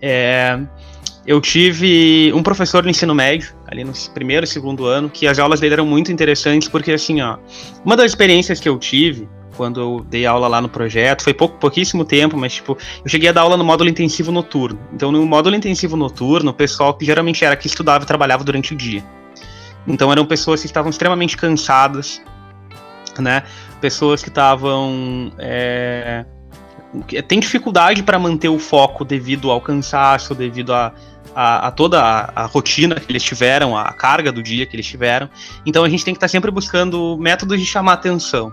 É, 0.00 0.58
eu 1.26 1.40
tive 1.40 2.32
um 2.34 2.42
professor 2.42 2.84
no 2.84 2.90
ensino 2.90 3.14
médio, 3.14 3.54
ali 3.74 3.84
no 3.84 3.92
primeiro 4.14 4.44
e 4.44 4.46
segundo 4.46 4.86
ano, 4.86 5.10
que 5.10 5.26
as 5.26 5.38
aulas 5.38 5.60
dele 5.60 5.74
eram 5.74 5.86
muito 5.86 6.10
interessantes, 6.10 6.68
porque 6.68 6.92
assim, 6.92 7.20
ó. 7.20 7.36
Uma 7.84 7.96
das 7.96 8.06
experiências 8.06 8.60
que 8.60 8.68
eu 8.68 8.78
tive 8.78 9.28
quando 9.56 9.80
eu 9.80 10.06
dei 10.08 10.26
aula 10.26 10.48
lá 10.48 10.60
no 10.60 10.68
projeto, 10.68 11.22
foi 11.22 11.32
pouco, 11.32 11.58
pouquíssimo 11.58 12.04
tempo, 12.04 12.36
mas 12.36 12.54
tipo, 12.54 12.76
eu 13.04 13.08
cheguei 13.08 13.28
a 13.28 13.32
dar 13.32 13.42
aula 13.42 13.56
no 13.56 13.62
módulo 13.62 13.88
intensivo 13.88 14.32
noturno. 14.32 14.78
Então, 14.92 15.12
no 15.12 15.24
módulo 15.24 15.54
intensivo 15.54 15.96
noturno, 15.96 16.50
o 16.50 16.54
pessoal 16.54 16.92
que 16.94 17.04
geralmente 17.04 17.44
era 17.44 17.54
que 17.54 17.68
estudava 17.68 18.02
e 18.02 18.06
trabalhava 18.06 18.42
durante 18.42 18.72
o 18.72 18.76
dia. 18.76 19.04
Então 19.86 20.10
eram 20.10 20.24
pessoas 20.24 20.60
que 20.60 20.66
estavam 20.66 20.90
extremamente 20.90 21.36
cansadas, 21.36 22.22
né? 23.18 23.42
Pessoas 23.80 24.22
que 24.22 24.28
estavam 24.28 25.30
é, 25.38 26.24
tem 27.28 27.38
dificuldade 27.38 28.02
para 28.02 28.18
manter 28.18 28.48
o 28.48 28.58
foco 28.58 29.04
devido 29.04 29.50
ao 29.50 29.60
cansaço, 29.60 30.34
devido 30.34 30.72
a, 30.72 30.92
a, 31.34 31.68
a 31.68 31.70
toda 31.70 32.00
a, 32.00 32.44
a, 32.44 32.46
rotina 32.46 32.96
que 32.96 33.10
eles 33.10 33.22
tiveram, 33.22 33.76
a 33.76 33.92
carga 33.92 34.30
do 34.30 34.42
dia 34.42 34.66
que 34.66 34.76
eles 34.76 34.86
tiveram. 34.86 35.28
Então 35.66 35.84
a 35.84 35.88
gente 35.88 36.04
tem 36.04 36.14
que 36.14 36.18
estar 36.18 36.28
tá 36.28 36.30
sempre 36.30 36.50
buscando 36.50 37.16
métodos 37.18 37.58
de 37.58 37.66
chamar 37.66 37.94
atenção. 37.94 38.52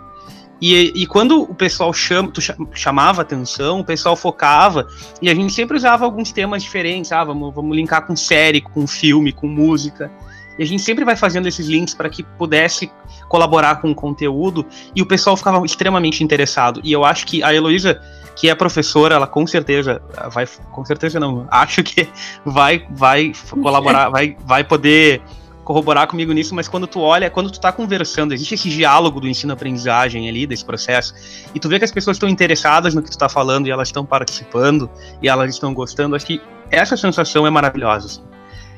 E, 0.62 0.94
e 0.96 1.08
quando 1.08 1.41
o 1.41 1.56
pessoal 1.56 1.91
chama, 1.91 2.32
chamava 2.74 3.24
atenção, 3.24 3.80
o 3.80 3.84
pessoal 3.84 4.15
focava, 4.15 4.88
e 5.20 5.28
a 5.28 5.34
gente 5.34 5.52
sempre 5.52 5.76
usava 5.76 6.06
alguns 6.06 6.32
temas 6.32 6.62
diferentes, 6.62 7.12
ah, 7.12 7.24
vamos, 7.24 7.54
vamos 7.54 7.76
linkar 7.76 8.06
com 8.06 8.15
série, 8.15 8.62
com 8.62 8.86
filme, 8.86 9.32
com 9.32 9.48
música. 9.48 10.12
E 10.60 10.63
a 10.63 10.65
gente 10.67 10.84
sempre 10.84 11.04
vai 11.04 11.15
fazendo 11.15 11.48
esses 11.48 11.65
links 11.65 11.96
para 11.96 12.10
que 12.10 12.22
pudesse 12.22 12.91
colaborar 13.28 13.82
com 13.82 13.89
o 13.89 13.96
conteúdo 13.96 14.63
e 14.96 15.02
o 15.02 15.06
pessoal 15.06 15.36
ficava 15.36 15.65
extremamente 15.65 16.24
interessado. 16.24 16.80
E 16.84 16.91
eu 16.91 17.04
acho 17.04 17.26
que 17.26 17.41
a 17.41 17.52
Heloísa, 17.52 18.00
que 18.36 18.50
é 18.50 18.56
professora, 18.56 19.15
ela 19.15 19.28
com 19.28 19.46
certeza 19.46 20.02
vai, 20.32 20.48
com 20.72 20.86
certeza 20.86 21.20
não, 21.20 21.48
acho 21.52 21.84
que 21.84 22.08
vai, 22.46 22.86
vai 22.89 23.32
colaborar, 23.62 24.10
vai, 24.10 24.38
vai 24.46 24.63
poder 24.63 25.22
corroborar 25.63 26.08
comigo 26.08 26.34
nisso, 26.34 26.56
mas 26.56 26.67
quando 26.67 26.88
tu 26.88 27.00
olha, 27.00 27.30
quando 27.30 27.52
tu 27.52 27.60
tá 27.60 27.72
conversando, 27.72 28.34
existe 28.34 28.56
esse 28.56 28.70
diálogo 28.70 29.20
do 29.20 29.28
ensino-aprendizagem 29.28 30.28
ali, 30.28 30.48
desse 30.48 30.65
processo, 30.65 31.13
e 31.54 31.60
tu 31.60 31.70
vê 31.70 31.78
que 31.78 31.86
as 31.86 31.91
pessoas 31.91 32.17
estão 32.17 32.28
interessadas 32.28 32.94
no 32.94 33.02
que 33.02 33.10
tu 33.12 33.17
tá 33.17 33.30
falando 33.30 33.67
e 33.67 33.72
elas 33.72 33.88
estão 33.88 34.06
participando 34.06 34.89
e 35.22 35.30
elas 35.30 35.54
estão 35.54 35.74
gostando, 35.74 36.15
acho 36.15 36.26
que 36.26 36.41
essa 36.70 36.98
sensação 36.98 37.46
é 37.46 37.50
maravilhosa. 37.50 38.08
Assim. 38.08 38.22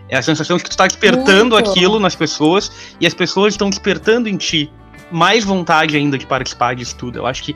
É 0.09 0.17
a 0.17 0.21
sensação 0.21 0.57
de 0.57 0.63
que 0.63 0.69
tu 0.69 0.77
tá 0.77 0.85
despertando 0.85 1.55
Muito. 1.55 1.69
aquilo 1.69 1.99
nas 1.99 2.15
pessoas 2.15 2.71
e 2.99 3.07
as 3.07 3.13
pessoas 3.13 3.53
estão 3.53 3.69
despertando 3.69 4.27
em 4.27 4.37
ti 4.37 4.71
mais 5.11 5.43
vontade 5.43 5.95
ainda 5.95 6.17
de 6.17 6.25
participar 6.25 6.75
disso 6.75 6.95
tudo. 6.95 7.19
Eu 7.19 7.25
acho 7.25 7.43
que 7.43 7.55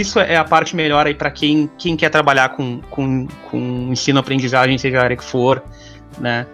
isso 0.00 0.18
é 0.18 0.36
a 0.36 0.44
parte 0.44 0.74
melhor 0.74 1.06
aí 1.06 1.14
para 1.14 1.30
quem, 1.30 1.70
quem 1.78 1.96
quer 1.96 2.08
trabalhar 2.08 2.50
com, 2.50 2.80
com, 2.90 3.26
com 3.50 3.88
ensino-aprendizagem, 3.90 4.76
seja 4.76 4.98
a 4.98 5.04
área 5.04 5.16
que 5.16 5.24
for, 5.24 5.62
né? 6.18 6.46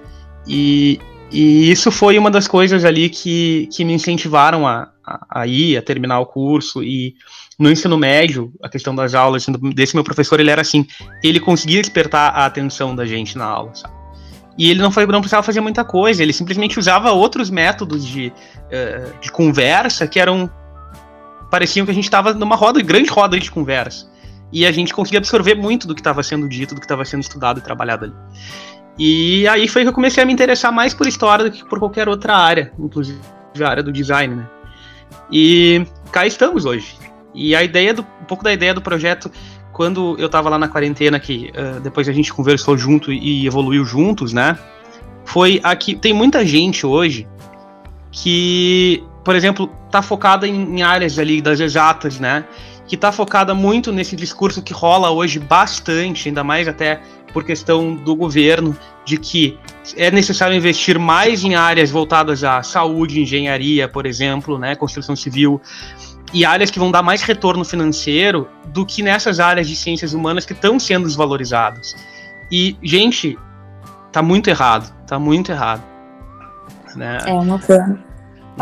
E, 0.46 1.00
e 1.30 1.70
isso 1.70 1.90
foi 1.90 2.18
uma 2.18 2.30
das 2.30 2.46
coisas 2.46 2.84
ali 2.84 3.08
que, 3.08 3.68
que 3.72 3.84
me 3.84 3.92
incentivaram 3.92 4.66
a, 4.66 4.90
a, 5.04 5.40
a 5.40 5.46
ir, 5.46 5.76
a 5.76 5.82
terminar 5.82 6.20
o 6.20 6.26
curso. 6.26 6.82
E 6.82 7.14
no 7.58 7.70
ensino 7.70 7.96
médio, 7.96 8.52
a 8.62 8.68
questão 8.68 8.94
das 8.94 9.14
aulas, 9.14 9.46
desse 9.74 9.94
meu 9.94 10.04
professor, 10.04 10.40
ele 10.40 10.50
era 10.50 10.62
assim, 10.62 10.86
ele 11.22 11.38
conseguia 11.38 11.80
despertar 11.80 12.34
a 12.34 12.46
atenção 12.46 12.94
da 12.94 13.04
gente 13.04 13.36
na 13.36 13.44
aula, 13.44 13.74
sabe? 13.74 14.00
E 14.58 14.70
ele 14.70 14.82
não, 14.82 14.90
foi, 14.90 15.06
não 15.06 15.20
precisava 15.20 15.42
fazer 15.42 15.60
muita 15.60 15.84
coisa, 15.84 16.22
ele 16.22 16.32
simplesmente 16.32 16.78
usava 16.78 17.12
outros 17.12 17.48
métodos 17.48 18.04
de, 18.06 18.28
uh, 18.28 19.20
de 19.20 19.30
conversa 19.30 20.06
que 20.06 20.20
eram. 20.20 20.50
Pareciam 21.50 21.84
que 21.84 21.90
a 21.90 21.94
gente 21.94 22.04
estava 22.04 22.32
numa 22.32 22.56
roda, 22.56 22.80
grande 22.82 23.10
roda 23.10 23.38
de 23.38 23.50
conversa. 23.50 24.08
E 24.52 24.66
a 24.66 24.72
gente 24.72 24.92
conseguia 24.92 25.18
absorver 25.18 25.54
muito 25.54 25.86
do 25.86 25.94
que 25.94 26.00
estava 26.00 26.22
sendo 26.22 26.48
dito, 26.48 26.74
do 26.74 26.80
que 26.80 26.84
estava 26.84 27.04
sendo 27.04 27.20
estudado 27.20 27.58
e 27.58 27.62
trabalhado 27.62 28.06
ali. 28.06 28.14
E 28.98 29.46
aí 29.48 29.68
foi 29.68 29.82
que 29.82 29.88
eu 29.88 29.92
comecei 29.92 30.22
a 30.22 30.26
me 30.26 30.32
interessar 30.32 30.72
mais 30.72 30.92
por 30.92 31.06
história 31.06 31.44
do 31.44 31.50
que 31.50 31.64
por 31.64 31.78
qualquer 31.78 32.08
outra 32.08 32.36
área, 32.36 32.72
inclusive 32.78 33.20
a 33.60 33.68
área 33.68 33.82
do 33.82 33.92
design, 33.92 34.36
né? 34.36 34.48
E 35.30 35.86
cá 36.10 36.26
estamos 36.26 36.64
hoje. 36.64 36.96
E 37.34 37.54
a 37.54 37.62
ideia 37.62 37.94
do, 37.94 38.02
um 38.02 38.24
pouco 38.24 38.42
da 38.42 38.52
ideia 38.52 38.74
do 38.74 38.82
projeto 38.82 39.30
quando 39.72 40.16
eu 40.18 40.28
tava 40.28 40.50
lá 40.50 40.58
na 40.58 40.68
quarentena, 40.68 41.18
que 41.18 41.50
uh, 41.54 41.80
depois 41.80 42.08
a 42.08 42.12
gente 42.12 42.32
conversou 42.32 42.76
junto 42.76 43.12
e 43.12 43.46
evoluiu 43.46 43.84
juntos, 43.84 44.32
né? 44.32 44.58
Foi 45.24 45.60
aqui. 45.62 45.94
Tem 45.94 46.12
muita 46.12 46.44
gente 46.44 46.84
hoje 46.84 47.26
que, 48.10 49.02
por 49.30 49.36
exemplo, 49.36 49.70
tá 49.92 50.02
focada 50.02 50.44
em, 50.44 50.78
em 50.78 50.82
áreas 50.82 51.16
ali 51.16 51.40
das 51.40 51.60
exatas, 51.60 52.18
né? 52.18 52.44
que 52.84 52.96
está 52.96 53.12
focada 53.12 53.54
muito 53.54 53.92
nesse 53.92 54.16
discurso 54.16 54.60
que 54.60 54.72
rola 54.72 55.08
hoje 55.08 55.38
bastante, 55.38 56.28
ainda 56.28 56.42
mais 56.42 56.66
até 56.66 57.00
por 57.32 57.44
questão 57.44 57.94
do 57.94 58.16
governo, 58.16 58.76
de 59.04 59.16
que 59.18 59.56
é 59.96 60.10
necessário 60.10 60.56
investir 60.56 60.98
mais 60.98 61.44
em 61.44 61.54
áreas 61.54 61.92
voltadas 61.92 62.42
à 62.42 62.60
saúde, 62.64 63.20
engenharia, 63.20 63.86
por 63.86 64.04
exemplo, 64.04 64.58
né, 64.58 64.74
construção 64.74 65.14
civil, 65.14 65.60
e 66.34 66.44
áreas 66.44 66.68
que 66.68 66.80
vão 66.80 66.90
dar 66.90 67.04
mais 67.04 67.22
retorno 67.22 67.64
financeiro 67.64 68.48
do 68.66 68.84
que 68.84 69.00
nessas 69.00 69.38
áreas 69.38 69.68
de 69.68 69.76
ciências 69.76 70.12
humanas 70.12 70.44
que 70.44 70.54
estão 70.54 70.76
sendo 70.80 71.06
desvalorizadas. 71.06 71.94
E, 72.50 72.76
gente, 72.82 73.38
tá 74.10 74.22
muito 74.22 74.50
errado, 74.50 74.92
tá 75.06 75.20
muito 75.20 75.52
errado. 75.52 75.84
Né? 76.96 77.18
É 77.24 77.32
uma 77.32 77.60
pena. 77.60 78.09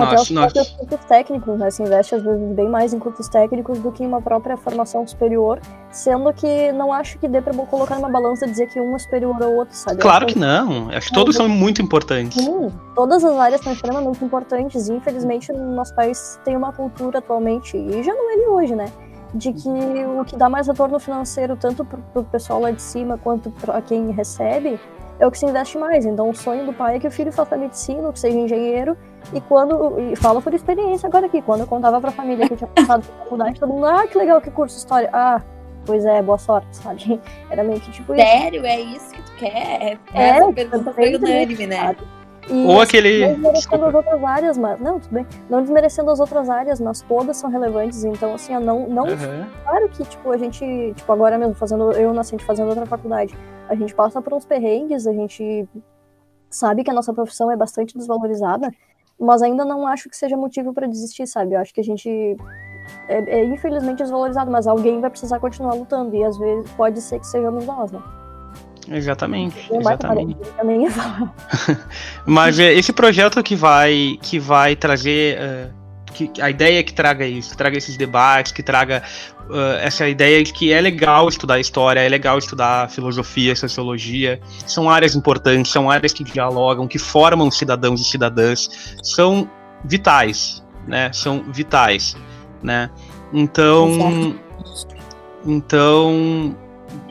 Até 0.05 0.21
os 0.21 0.31
próprios 0.31 0.69
cursos 0.71 1.05
técnicos, 1.07 1.59
né? 1.59 1.71
Se 1.71 1.83
investe 1.83 2.15
às 2.15 2.23
vezes 2.23 2.55
bem 2.55 2.69
mais 2.69 2.93
em 2.93 2.99
cursos 2.99 3.29
técnicos 3.29 3.79
do 3.79 3.93
que 3.93 4.03
em 4.03 4.07
uma 4.07 4.21
própria 4.21 4.57
formação 4.57 5.07
superior, 5.07 5.61
sendo 5.91 6.33
que 6.33 6.73
não 6.73 6.93
acho 6.93 7.19
que 7.19 7.29
dê 7.29 7.41
pra 7.41 7.55
colocar 7.55 7.97
numa 7.97 8.11
balança 8.11 8.47
e 8.47 8.51
dizer 8.51 8.69
que 8.69 8.81
um 8.81 8.95
é 8.95 8.99
superior 8.99 9.43
ao 9.43 9.53
outro, 9.53 9.75
sabe? 9.75 10.01
Claro 10.01 10.27
que 10.27 10.39
não. 10.39 10.89
Acho 10.91 11.09
que 11.09 11.15
todos 11.15 11.37
são 11.37 11.49
muito 11.49 11.83
importantes. 11.83 12.43
Sim, 12.43 12.71
todas 12.95 13.25
as 13.25 13.37
áreas 13.37 13.61
são 13.61 13.73
extremamente 13.73 14.25
importantes 14.25 14.89
e 14.89 14.93
infelizmente 14.93 15.53
no 15.53 15.75
nosso 15.75 15.95
país 15.95 16.39
tem 16.45 16.57
uma 16.57 16.73
cultura 16.73 17.19
atualmente, 17.19 17.77
e 17.77 18.03
já 18.03 18.15
não 18.15 18.31
é 18.31 18.37
de 18.37 18.47
hoje, 18.47 18.75
né? 18.75 18.87
De 19.35 19.53
que 19.53 19.69
o 19.69 20.25
que 20.25 20.37
dá 20.37 20.49
mais 20.49 20.67
retorno 20.67 20.99
financeiro, 20.99 21.57
tanto 21.57 21.85
pro, 21.85 21.99
pro 22.13 22.25
pessoal 22.25 22.61
lá 22.61 22.71
de 22.71 22.81
cima 22.81 23.19
quanto 23.19 23.51
para 23.51 23.83
quem 23.83 24.11
recebe, 24.11 24.81
é 25.21 25.27
o 25.27 25.31
que 25.31 25.39
se 25.39 25.45
investe 25.45 25.77
mais. 25.77 26.07
Então, 26.07 26.31
o 26.31 26.35
sonho 26.35 26.65
do 26.65 26.73
pai 26.73 26.97
é 26.97 26.99
que 26.99 27.07
o 27.07 27.11
filho 27.11 27.33
faça 27.33 27.57
medicina, 27.57 28.13
que 28.13 28.19
seja 28.19 28.39
engenheiro. 28.39 28.97
E 29.33 29.41
quando. 29.41 29.99
E 30.01 30.17
falo 30.17 30.41
por 30.41 30.55
experiência 30.55 31.07
agora 31.07 31.27
aqui. 31.27 31.43
Quando 31.43 31.61
eu 31.61 31.67
contava 31.67 32.01
pra 32.01 32.11
família 32.11 32.47
que 32.47 32.55
eu 32.55 32.57
tinha 32.59 32.69
passado 32.69 33.05
pela 33.05 33.19
faculdade, 33.19 33.61
todo 33.61 33.73
mundo, 33.73 33.87
ah, 33.87 34.07
que 34.07 34.17
legal, 34.17 34.41
que 34.41 34.51
curso, 34.51 34.77
história. 34.77 35.11
Ah, 35.13 35.43
pois 35.85 36.05
é, 36.05 36.23
boa 36.23 36.39
sorte, 36.39 36.77
sabe? 36.77 37.21
Era 37.51 37.63
meio 37.63 37.81
que 37.81 37.91
tipo 37.91 38.15
isso. 38.15 38.23
Sério? 38.23 38.65
É 38.65 38.81
isso 38.81 39.13
que 39.13 39.23
tu 39.23 39.33
quer? 39.37 39.53
É, 39.53 39.99
é 40.15 40.29
essa 40.29 40.53
pergunta 40.53 40.93
foi 40.93 41.15
unânime, 41.15 41.67
né? 41.67 41.97
E, 42.51 42.65
Ou 42.65 42.81
assim, 42.81 42.97
aquele. 42.97 43.37
Não 43.37 43.53
desmerecendo 43.53 43.85
as 43.85 43.95
outras 43.95 44.25
áreas, 44.25 44.59
mas. 44.59 44.81
Não, 44.81 44.99
tudo 44.99 45.13
bem. 45.13 45.27
Não 45.51 45.61
desmerecendo 45.61 46.11
as 46.11 46.21
outras 46.21 46.49
áreas, 46.49 46.81
mas 46.81 47.03
todas 47.03 47.37
são 47.37 47.51
relevantes. 47.51 48.05
Então, 48.05 48.35
assim, 48.35 48.55
não. 48.55 48.89
não 48.89 49.05
uhum. 49.05 49.47
Claro 49.65 49.89
que, 49.91 50.05
tipo, 50.05 50.31
a 50.31 50.37
gente. 50.39 50.95
Tipo, 50.97 51.13
agora 51.13 51.37
mesmo, 51.37 51.55
fazendo. 51.55 51.93
Eu 51.93 52.15
nascente 52.15 52.45
fazendo 52.45 52.69
outra 52.69 52.87
faculdade. 52.87 53.37
A 53.69 53.75
gente 53.75 53.95
passa 53.95 54.23
por 54.23 54.33
uns 54.33 54.47
perrengues, 54.47 55.07
a 55.07 55.13
gente 55.13 55.69
sabe 56.49 56.83
que 56.83 56.91
a 56.91 56.95
nossa 56.95 57.13
profissão 57.13 57.51
é 57.51 57.57
bastante 57.57 57.97
desvalorizada, 57.97 58.71
mas 59.19 59.43
ainda 59.43 59.65
não 59.65 59.87
acho 59.87 60.09
que 60.09 60.17
seja 60.17 60.37
motivo 60.37 60.73
para 60.73 60.87
desistir, 60.87 61.27
sabe? 61.27 61.55
Eu 61.55 61.61
acho 61.61 61.75
que 61.75 61.81
a 61.81 61.85
gente 61.85 62.37
é, 63.09 63.41
é, 63.41 63.45
infelizmente 63.45 63.99
desvalorizado, 63.99 64.51
mas 64.51 64.67
alguém 64.67 65.01
vai 65.01 65.11
precisar 65.11 65.39
continuar 65.39 65.75
lutando 65.75 66.15
e 66.15 66.25
às 66.25 66.39
vezes 66.39 66.71
pode 66.73 67.01
ser 67.01 67.19
que 67.19 67.27
sejamos 67.27 67.65
nós, 67.67 67.91
né? 67.91 68.01
Exatamente. 68.91 69.69
exatamente. 69.75 70.39
Mas 72.25 72.59
é, 72.59 72.73
esse 72.73 72.91
projeto 72.91 73.43
que 73.43 73.55
vai 73.55 74.19
que 74.23 74.39
vai 74.39 74.75
trazer 74.75 75.39
uh, 75.39 75.78
que, 76.27 76.43
a 76.43 76.51
ideia 76.51 76.81
é 76.81 76.83
que 76.83 76.93
traga 76.93 77.27
isso, 77.27 77.51
que 77.51 77.57
traga 77.57 77.79
esses 77.79 77.97
debates, 77.97 78.51
que 78.51 78.63
traga 78.63 79.03
uh, 79.49 79.79
essa 79.81 80.09
ideia 80.09 80.43
de 80.43 80.53
que 80.53 80.73
é 80.73 80.81
legal 80.81 81.29
estudar 81.29 81.61
história, 81.61 82.01
é 82.01 82.09
legal 82.09 82.39
estudar 82.39 82.91
filosofia, 82.91 83.55
sociologia, 83.55 84.41
são 84.67 84.91
áreas 84.91 85.15
importantes, 85.15 85.71
são 85.71 85.91
áreas 85.91 86.13
que 86.13 86.25
dialogam, 86.25 86.89
que 86.89 86.99
formam 86.99 87.51
cidadãos 87.51 88.01
e 88.01 88.05
cidadãs, 88.05 88.97
são 89.03 89.49
vitais, 89.85 90.65
né? 90.87 91.13
São 91.13 91.45
vitais, 91.53 92.17
né? 92.63 92.91
Então, 93.33 94.35
então 95.45 96.57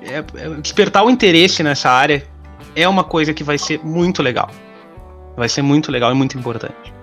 é, 0.02 0.18
é, 0.18 0.50
despertar 0.62 1.06
o 1.06 1.10
interesse 1.10 1.64
nessa 1.64 1.90
área 1.90 2.24
é 2.76 2.88
uma 2.88 3.04
coisa 3.04 3.34
que 3.34 3.44
vai 3.44 3.58
ser 3.58 3.80
muito 3.84 4.22
legal. 4.22 4.50
Vai 5.36 5.48
ser 5.48 5.62
muito 5.62 5.92
legal 5.92 6.12
e 6.12 6.16
muito 6.16 6.38
importante. 6.38 6.97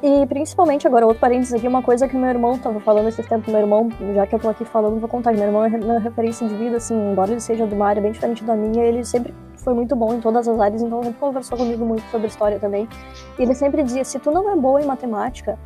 E 0.00 0.24
principalmente 0.26 0.86
agora, 0.86 1.04
outro 1.04 1.20
parênteses 1.20 1.52
aqui, 1.52 1.66
uma 1.66 1.82
coisa 1.82 2.06
que 2.06 2.16
meu 2.16 2.28
irmão 2.28 2.56
tava 2.56 2.78
falando 2.78 3.08
esses 3.08 3.26
tempos, 3.26 3.52
meu 3.52 3.60
irmão, 3.60 3.88
já 4.14 4.26
que 4.28 4.34
eu 4.34 4.38
tô 4.38 4.48
aqui 4.48 4.64
falando, 4.64 5.00
vou 5.00 5.08
contar, 5.08 5.32
meu 5.32 5.42
irmão 5.42 5.64
é 5.64 5.68
minha 5.70 5.98
referência 5.98 6.46
de 6.46 6.54
vida, 6.54 6.76
assim, 6.76 6.94
embora 7.10 7.32
ele 7.32 7.40
seja 7.40 7.66
de 7.66 7.74
uma 7.74 7.88
área 7.88 8.00
bem 8.00 8.12
diferente 8.12 8.44
da 8.44 8.54
minha, 8.54 8.84
ele 8.84 9.04
sempre 9.04 9.34
foi 9.56 9.74
muito 9.74 9.96
bom 9.96 10.14
em 10.14 10.20
todas 10.20 10.46
as 10.46 10.60
áreas, 10.60 10.82
então 10.82 11.00
ele 11.02 11.12
conversou 11.14 11.58
comigo 11.58 11.84
muito 11.84 12.02
sobre 12.12 12.28
história 12.28 12.60
também. 12.60 12.88
E 13.36 13.42
ele 13.42 13.54
sempre 13.56 13.82
dizia, 13.82 14.04
se 14.04 14.20
tu 14.20 14.30
não 14.30 14.48
é 14.52 14.54
boa 14.54 14.80
em 14.80 14.86
matemática, 14.86 15.58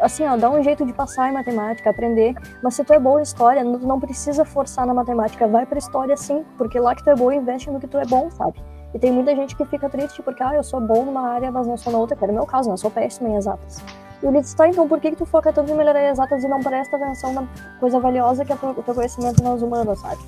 assim, 0.00 0.24
ó, 0.26 0.36
dá 0.36 0.48
um 0.48 0.62
jeito 0.62 0.86
de 0.86 0.92
passar 0.92 1.30
em 1.30 1.32
matemática, 1.32 1.90
aprender. 1.90 2.34
Mas 2.62 2.74
se 2.74 2.84
tu 2.84 2.92
é 2.92 3.00
boa 3.00 3.18
em 3.18 3.24
história, 3.24 3.64
não 3.64 3.98
precisa 3.98 4.44
forçar 4.44 4.86
na 4.86 4.94
matemática, 4.94 5.46
vai 5.48 5.66
pra 5.66 5.78
história 5.78 6.16
sim, 6.16 6.44
porque 6.56 6.78
lá 6.78 6.94
que 6.94 7.02
tu 7.02 7.10
é 7.10 7.16
boa, 7.16 7.34
investe 7.34 7.68
no 7.68 7.80
que 7.80 7.88
tu 7.88 7.98
é 7.98 8.04
bom, 8.04 8.30
sabe? 8.30 8.54
E 8.94 8.98
tem 8.98 9.10
muita 9.10 9.34
gente 9.34 9.56
que 9.56 9.64
fica 9.64 9.88
triste 9.88 10.22
porque, 10.22 10.42
ah, 10.42 10.54
eu 10.54 10.62
sou 10.62 10.80
bom 10.80 11.04
numa 11.04 11.28
área, 11.28 11.50
mas 11.50 11.66
não 11.66 11.76
sou 11.76 11.92
na 11.92 11.98
outra, 11.98 12.16
que 12.16 12.22
era 12.22 12.32
o 12.32 12.34
meu 12.34 12.46
caso, 12.46 12.68
né? 12.68 12.74
Eu 12.74 12.78
sou 12.78 12.90
péssima 12.90 13.28
em 13.28 13.36
exatas. 13.36 13.82
E 14.22 14.26
ele 14.26 14.40
disse, 14.40 14.54
tá, 14.54 14.68
então 14.68 14.86
por 14.86 15.00
que, 15.00 15.10
que 15.10 15.16
tu 15.16 15.26
foca 15.26 15.52
tanto 15.52 15.72
em 15.72 15.74
melhorar 15.74 16.08
exatas 16.08 16.44
e 16.44 16.48
não 16.48 16.60
presta 16.60 16.96
atenção 16.96 17.32
na 17.32 17.48
coisa 17.80 17.98
valiosa 17.98 18.44
que 18.44 18.52
é 18.52 18.54
o 18.54 18.82
teu 18.82 18.94
conhecimento 18.94 19.42
nas 19.42 19.62
humanas, 19.62 19.98
sabe? 20.00 20.20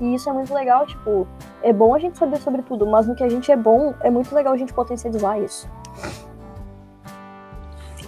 E 0.00 0.14
isso 0.14 0.28
é 0.28 0.32
muito 0.32 0.52
legal, 0.52 0.86
tipo, 0.86 1.26
é 1.62 1.72
bom 1.72 1.94
a 1.94 1.98
gente 1.98 2.18
saber 2.18 2.38
sobre 2.38 2.62
tudo, 2.62 2.86
mas 2.86 3.06
no 3.06 3.14
que 3.14 3.24
a 3.24 3.28
gente 3.28 3.50
é 3.50 3.56
bom, 3.56 3.94
é 4.00 4.10
muito 4.10 4.34
legal 4.34 4.52
a 4.52 4.56
gente 4.56 4.72
potencializar 4.72 5.38
isso. 5.38 5.68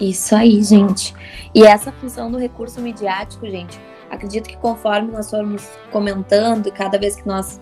Isso 0.01 0.35
aí, 0.35 0.63
gente. 0.63 1.15
E 1.55 1.65
essa 1.65 1.91
função 1.91 2.31
do 2.31 2.39
recurso 2.39 2.81
midiático, 2.81 3.47
gente, 3.47 3.81
acredito 4.11 4.49
que 4.49 4.57
conforme 4.57 5.11
nós 5.11 5.31
formos 5.31 5.67
comentando, 5.91 6.71
cada 6.71 6.99
vez 6.99 7.17
que 7.17 7.27
nós 7.27 7.61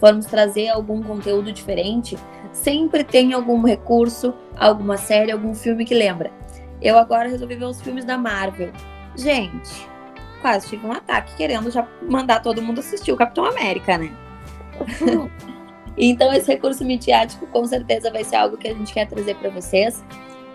formos 0.00 0.26
trazer 0.26 0.68
algum 0.68 1.02
conteúdo 1.02 1.52
diferente, 1.52 2.16
sempre 2.52 3.04
tem 3.04 3.32
algum 3.32 3.62
recurso, 3.62 4.34
alguma 4.56 4.96
série, 4.96 5.30
algum 5.30 5.54
filme 5.54 5.84
que 5.84 5.94
lembra. 5.94 6.32
Eu 6.80 6.98
agora 6.98 7.28
resolvi 7.28 7.54
ver 7.54 7.66
os 7.66 7.80
filmes 7.80 8.04
da 8.04 8.16
Marvel. 8.16 8.72
Gente, 9.14 9.86
quase 10.40 10.68
tive 10.68 10.86
um 10.86 10.92
ataque 10.92 11.36
querendo 11.36 11.70
já 11.70 11.86
mandar 12.08 12.40
todo 12.40 12.62
mundo 12.62 12.80
assistir 12.80 13.12
o 13.12 13.16
Capitão 13.16 13.44
América, 13.44 13.98
né? 13.98 14.10
então, 15.96 16.32
esse 16.32 16.50
recurso 16.50 16.84
midiático 16.84 17.46
com 17.48 17.66
certeza 17.66 18.10
vai 18.10 18.24
ser 18.24 18.36
algo 18.36 18.56
que 18.56 18.68
a 18.68 18.74
gente 18.74 18.94
quer 18.94 19.06
trazer 19.06 19.36
para 19.36 19.50
vocês. 19.50 20.02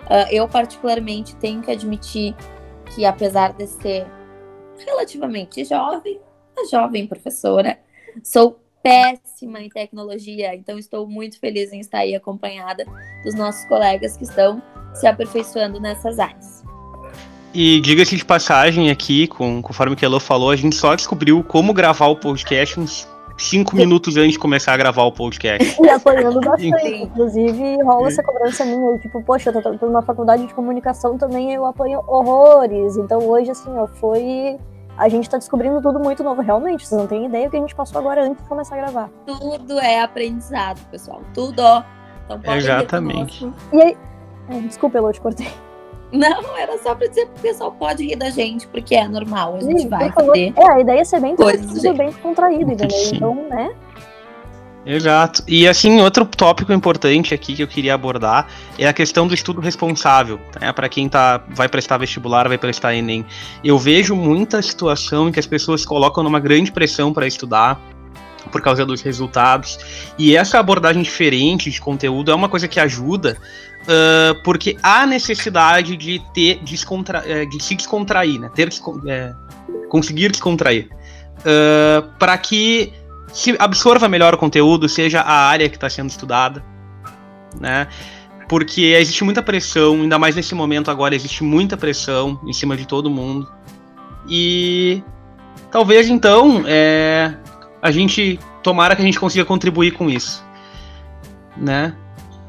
Uh, 0.05 0.27
eu, 0.31 0.47
particularmente, 0.47 1.35
tenho 1.35 1.61
que 1.61 1.71
admitir 1.71 2.35
que, 2.93 3.05
apesar 3.05 3.53
de 3.53 3.67
ser 3.67 4.07
relativamente 4.77 5.63
jovem, 5.63 6.19
uma 6.57 6.67
jovem 6.67 7.05
professora, 7.05 7.77
sou 8.23 8.59
péssima 8.85 9.59
em 9.59 9.67
tecnologia, 9.67 10.53
então 10.53 10.77
estou 10.77 11.07
muito 11.07 11.39
feliz 11.39 11.73
em 11.73 11.79
estar 11.79 11.99
aí 11.99 12.13
acompanhada 12.13 12.85
dos 13.23 13.33
nossos 13.33 13.65
colegas 13.65 14.15
que 14.15 14.25
estão 14.25 14.61
se 14.93 15.07
aperfeiçoando 15.07 15.79
nessas 15.79 16.19
áreas. 16.19 16.63
E 17.51 17.79
diga-se 17.81 18.15
de 18.15 18.23
passagem 18.23 18.91
aqui, 18.91 19.25
com, 19.25 19.59
conforme 19.59 19.95
que 19.95 20.05
a 20.05 20.07
Elo 20.07 20.19
falou, 20.19 20.51
a 20.51 20.55
gente 20.55 20.75
só 20.75 20.93
descobriu 20.93 21.43
como 21.43 21.73
gravar 21.73 22.07
o 22.07 22.15
podcast 22.15 22.79
uns 22.79 23.07
cinco 23.39 23.75
minutos 23.75 24.17
antes 24.17 24.33
de 24.33 24.39
começar 24.39 24.73
a 24.73 24.77
gravar 24.77 25.03
o 25.03 25.11
podcast. 25.11 25.75
E 25.81 25.89
apoiando 25.89 26.39
bastante. 26.39 26.87
Inclusive, 26.87 27.81
rola 27.81 28.07
essa 28.07 28.21
cobrança 28.21 28.63
minha. 28.65 28.99
Tipo, 28.99 29.23
poxa, 29.23 29.49
eu 29.49 29.63
tô, 29.63 29.77
tô 29.79 29.85
numa 29.87 30.03
faculdade 30.03 30.45
de 30.45 30.53
comunicação 30.53 31.17
também, 31.17 31.53
eu 31.53 31.65
apoio 31.65 32.03
horrores. 32.07 32.97
Então 32.97 33.19
hoje, 33.27 33.49
assim, 33.49 33.71
ó, 33.71 33.87
foi. 33.87 34.57
A 34.97 35.09
gente 35.09 35.29
tá 35.29 35.37
descobrindo 35.37 35.81
tudo 35.81 35.99
muito 35.99 36.23
novo, 36.23 36.41
realmente. 36.41 36.87
Vocês 36.87 36.99
não 36.99 37.07
têm 37.07 37.25
ideia 37.25 37.47
do 37.47 37.51
que 37.51 37.57
a 37.57 37.59
gente 37.59 37.75
passou 37.75 37.99
agora 37.99 38.23
antes 38.23 38.41
de 38.41 38.49
começar 38.49 38.75
a 38.75 38.77
gravar. 38.77 39.09
Tudo 39.25 39.79
é 39.79 40.01
aprendizado, 40.01 40.79
pessoal. 40.89 41.21
Tudo. 41.33 41.61
Então, 42.25 42.55
Exatamente. 42.55 43.51
E 43.73 43.81
aí. 43.81 43.97
É, 44.49 44.59
desculpa, 44.59 44.97
eu 44.97 45.11
te 45.11 45.19
cortei. 45.19 45.47
Não, 46.11 46.57
era 46.57 46.77
só 46.77 46.95
pra 46.95 47.07
dizer 47.07 47.25
que 47.25 47.39
o 47.39 47.41
pessoal 47.41 47.71
pode 47.71 48.05
rir 48.05 48.15
da 48.15 48.29
gente, 48.29 48.67
porque 48.67 48.95
é 48.95 49.07
normal, 49.07 49.55
a 49.55 49.59
gente 49.59 49.81
Sim, 49.81 49.89
vai 49.89 50.11
fazer. 50.11 50.53
É, 50.55 50.71
a 50.71 50.79
ideia 50.79 51.01
é 51.01 51.03
ser 51.03 51.19
bem 51.19 51.35
coisas 51.35 51.97
bem 51.97 52.13
contraído, 52.13 52.71
entendeu? 52.71 52.97
Então, 53.11 53.35
né? 53.49 53.75
Exato. 54.85 55.43
E 55.47 55.67
assim, 55.67 55.99
outro 55.99 56.25
tópico 56.25 56.71
importante 56.71 57.33
aqui 57.33 57.55
que 57.55 57.63
eu 57.63 57.67
queria 57.67 57.95
abordar 57.95 58.47
é 58.77 58.87
a 58.87 58.93
questão 58.93 59.27
do 59.27 59.33
estudo 59.33 59.59
responsável, 59.59 60.39
né? 60.61 60.71
Para 60.71 60.87
quem 60.87 61.09
tá 61.09 61.43
vai 61.49 61.67
prestar 61.67 61.97
vestibular, 61.97 62.47
vai 62.47 62.57
prestar 62.57 62.93
ENEM. 62.93 63.25
Eu 63.63 63.79
vejo 63.79 64.15
muita 64.15 64.61
situação 64.61 65.29
em 65.29 65.31
que 65.31 65.39
as 65.39 65.47
pessoas 65.47 65.83
colocam 65.83 66.23
numa 66.23 66.39
grande 66.39 66.71
pressão 66.71 67.11
para 67.11 67.25
estudar 67.25 67.81
por 68.51 68.61
causa 68.61 68.85
dos 68.85 69.01
resultados. 69.01 69.79
E 70.19 70.35
essa 70.35 70.59
abordagem 70.59 71.01
diferente 71.01 71.71
de 71.71 71.81
conteúdo 71.81 72.31
é 72.31 72.35
uma 72.35 72.47
coisa 72.47 72.67
que 72.67 72.79
ajuda 72.79 73.37
uh, 73.81 74.43
porque 74.43 74.77
há 74.83 75.07
necessidade 75.07 75.97
de 75.97 76.21
ter 76.31 76.59
descontra 76.63 77.23
eh, 77.25 77.45
de 77.45 77.61
se 77.63 77.73
descontrair, 77.73 78.39
né? 78.39 78.51
Ter 78.53 78.69
é, 79.07 79.33
conseguir 79.89 80.29
descontrair 80.31 80.89
uh, 81.39 82.07
para 82.19 82.37
que 82.37 82.93
se 83.33 83.55
absorva 83.59 84.07
melhor 84.07 84.33
o 84.33 84.37
conteúdo, 84.37 84.87
seja 84.87 85.21
a 85.21 85.47
área 85.47 85.69
que 85.69 85.75
está 85.75 85.89
sendo 85.89 86.09
estudada, 86.09 86.63
né? 87.59 87.87
Porque 88.47 88.81
existe 88.81 89.23
muita 89.23 89.41
pressão, 89.41 89.95
ainda 89.95 90.19
mais 90.19 90.35
nesse 90.35 90.53
momento 90.53 90.91
agora 90.91 91.15
existe 91.15 91.43
muita 91.43 91.75
pressão 91.75 92.39
em 92.45 92.53
cima 92.53 92.77
de 92.77 92.87
todo 92.87 93.09
mundo, 93.09 93.51
E 94.27 95.03
talvez 95.71 96.09
então 96.09 96.63
é, 96.65 97.33
a 97.81 97.91
gente 97.91 98.39
tomara 98.63 98.95
que 98.95 99.01
a 99.01 99.05
gente 99.05 99.19
consiga 99.19 99.45
contribuir 99.45 99.91
com 99.91 100.09
isso, 100.09 100.43
né? 101.57 101.95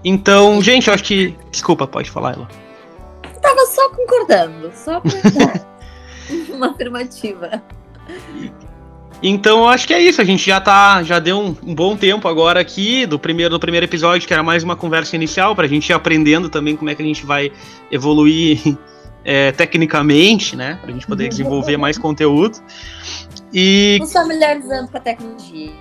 Então, 0.04 0.62
gente, 0.62 0.88
eu 0.88 0.94
acho 0.94 1.04
que 1.04 1.36
desculpa, 1.50 1.86
pode 1.86 2.10
falar, 2.10 2.34
ela. 2.34 2.48
Tava 3.42 3.66
só 3.66 3.88
concordando, 3.90 4.70
só 4.74 5.02
uma 6.54 6.70
afirmativa. 6.70 7.62
Então 9.22 9.60
eu 9.60 9.68
acho 9.68 9.86
que 9.86 9.94
é 9.94 10.00
isso. 10.00 10.20
A 10.20 10.24
gente 10.24 10.44
já 10.44 10.60
tá, 10.60 11.02
já 11.02 11.18
deu 11.18 11.38
um, 11.38 11.56
um, 11.62 11.74
bom 11.74 11.96
tempo 11.96 12.28
agora 12.28 12.60
aqui 12.60 13.06
do 13.06 13.18
primeiro 13.18 13.50
do 13.50 13.60
primeiro 13.60 13.86
episódio, 13.86 14.26
que 14.26 14.32
era 14.32 14.42
mais 14.42 14.62
uma 14.62 14.76
conversa 14.76 15.16
inicial 15.16 15.54
para 15.54 15.64
a 15.64 15.68
gente 15.68 15.88
ir 15.88 15.92
aprendendo 15.92 16.48
também 16.48 16.76
como 16.76 16.90
é 16.90 16.94
que 16.94 17.02
a 17.02 17.06
gente 17.06 17.24
vai 17.24 17.50
evoluir 17.90 18.76
é, 19.24 19.52
tecnicamente, 19.52 20.54
né, 20.54 20.78
para 20.80 20.90
a 20.90 20.92
gente 20.92 21.06
poder 21.06 21.28
desenvolver 21.28 21.76
mais 21.76 21.98
conteúdo. 21.98 22.58
E 23.52 23.96
nos 24.00 24.12
familiarizando 24.12 24.88
com 24.88 24.96
a 24.96 25.00
tecnologia. 25.00 25.72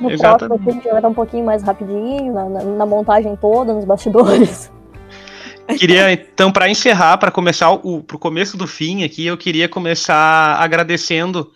No 0.00 0.10
Exatamente. 0.10 0.48
próximo 0.48 0.70
a 0.70 0.72
gente 0.72 0.92
vai 0.92 1.02
dar 1.02 1.08
um 1.08 1.14
pouquinho 1.14 1.44
mais 1.44 1.62
rapidinho 1.62 2.32
na, 2.32 2.48
na, 2.48 2.62
na 2.62 2.86
montagem 2.86 3.34
toda, 3.36 3.74
nos 3.74 3.84
bastidores. 3.84 4.70
Queria, 5.76 6.10
então, 6.12 6.50
para 6.50 6.70
encerrar, 6.70 7.18
para 7.18 7.30
começar 7.30 7.70
o 7.70 8.02
pro 8.02 8.18
começo 8.18 8.56
do 8.56 8.66
fim 8.66 9.04
aqui, 9.04 9.26
eu 9.26 9.36
queria 9.36 9.68
começar 9.68 10.56
agradecendo 10.58 11.50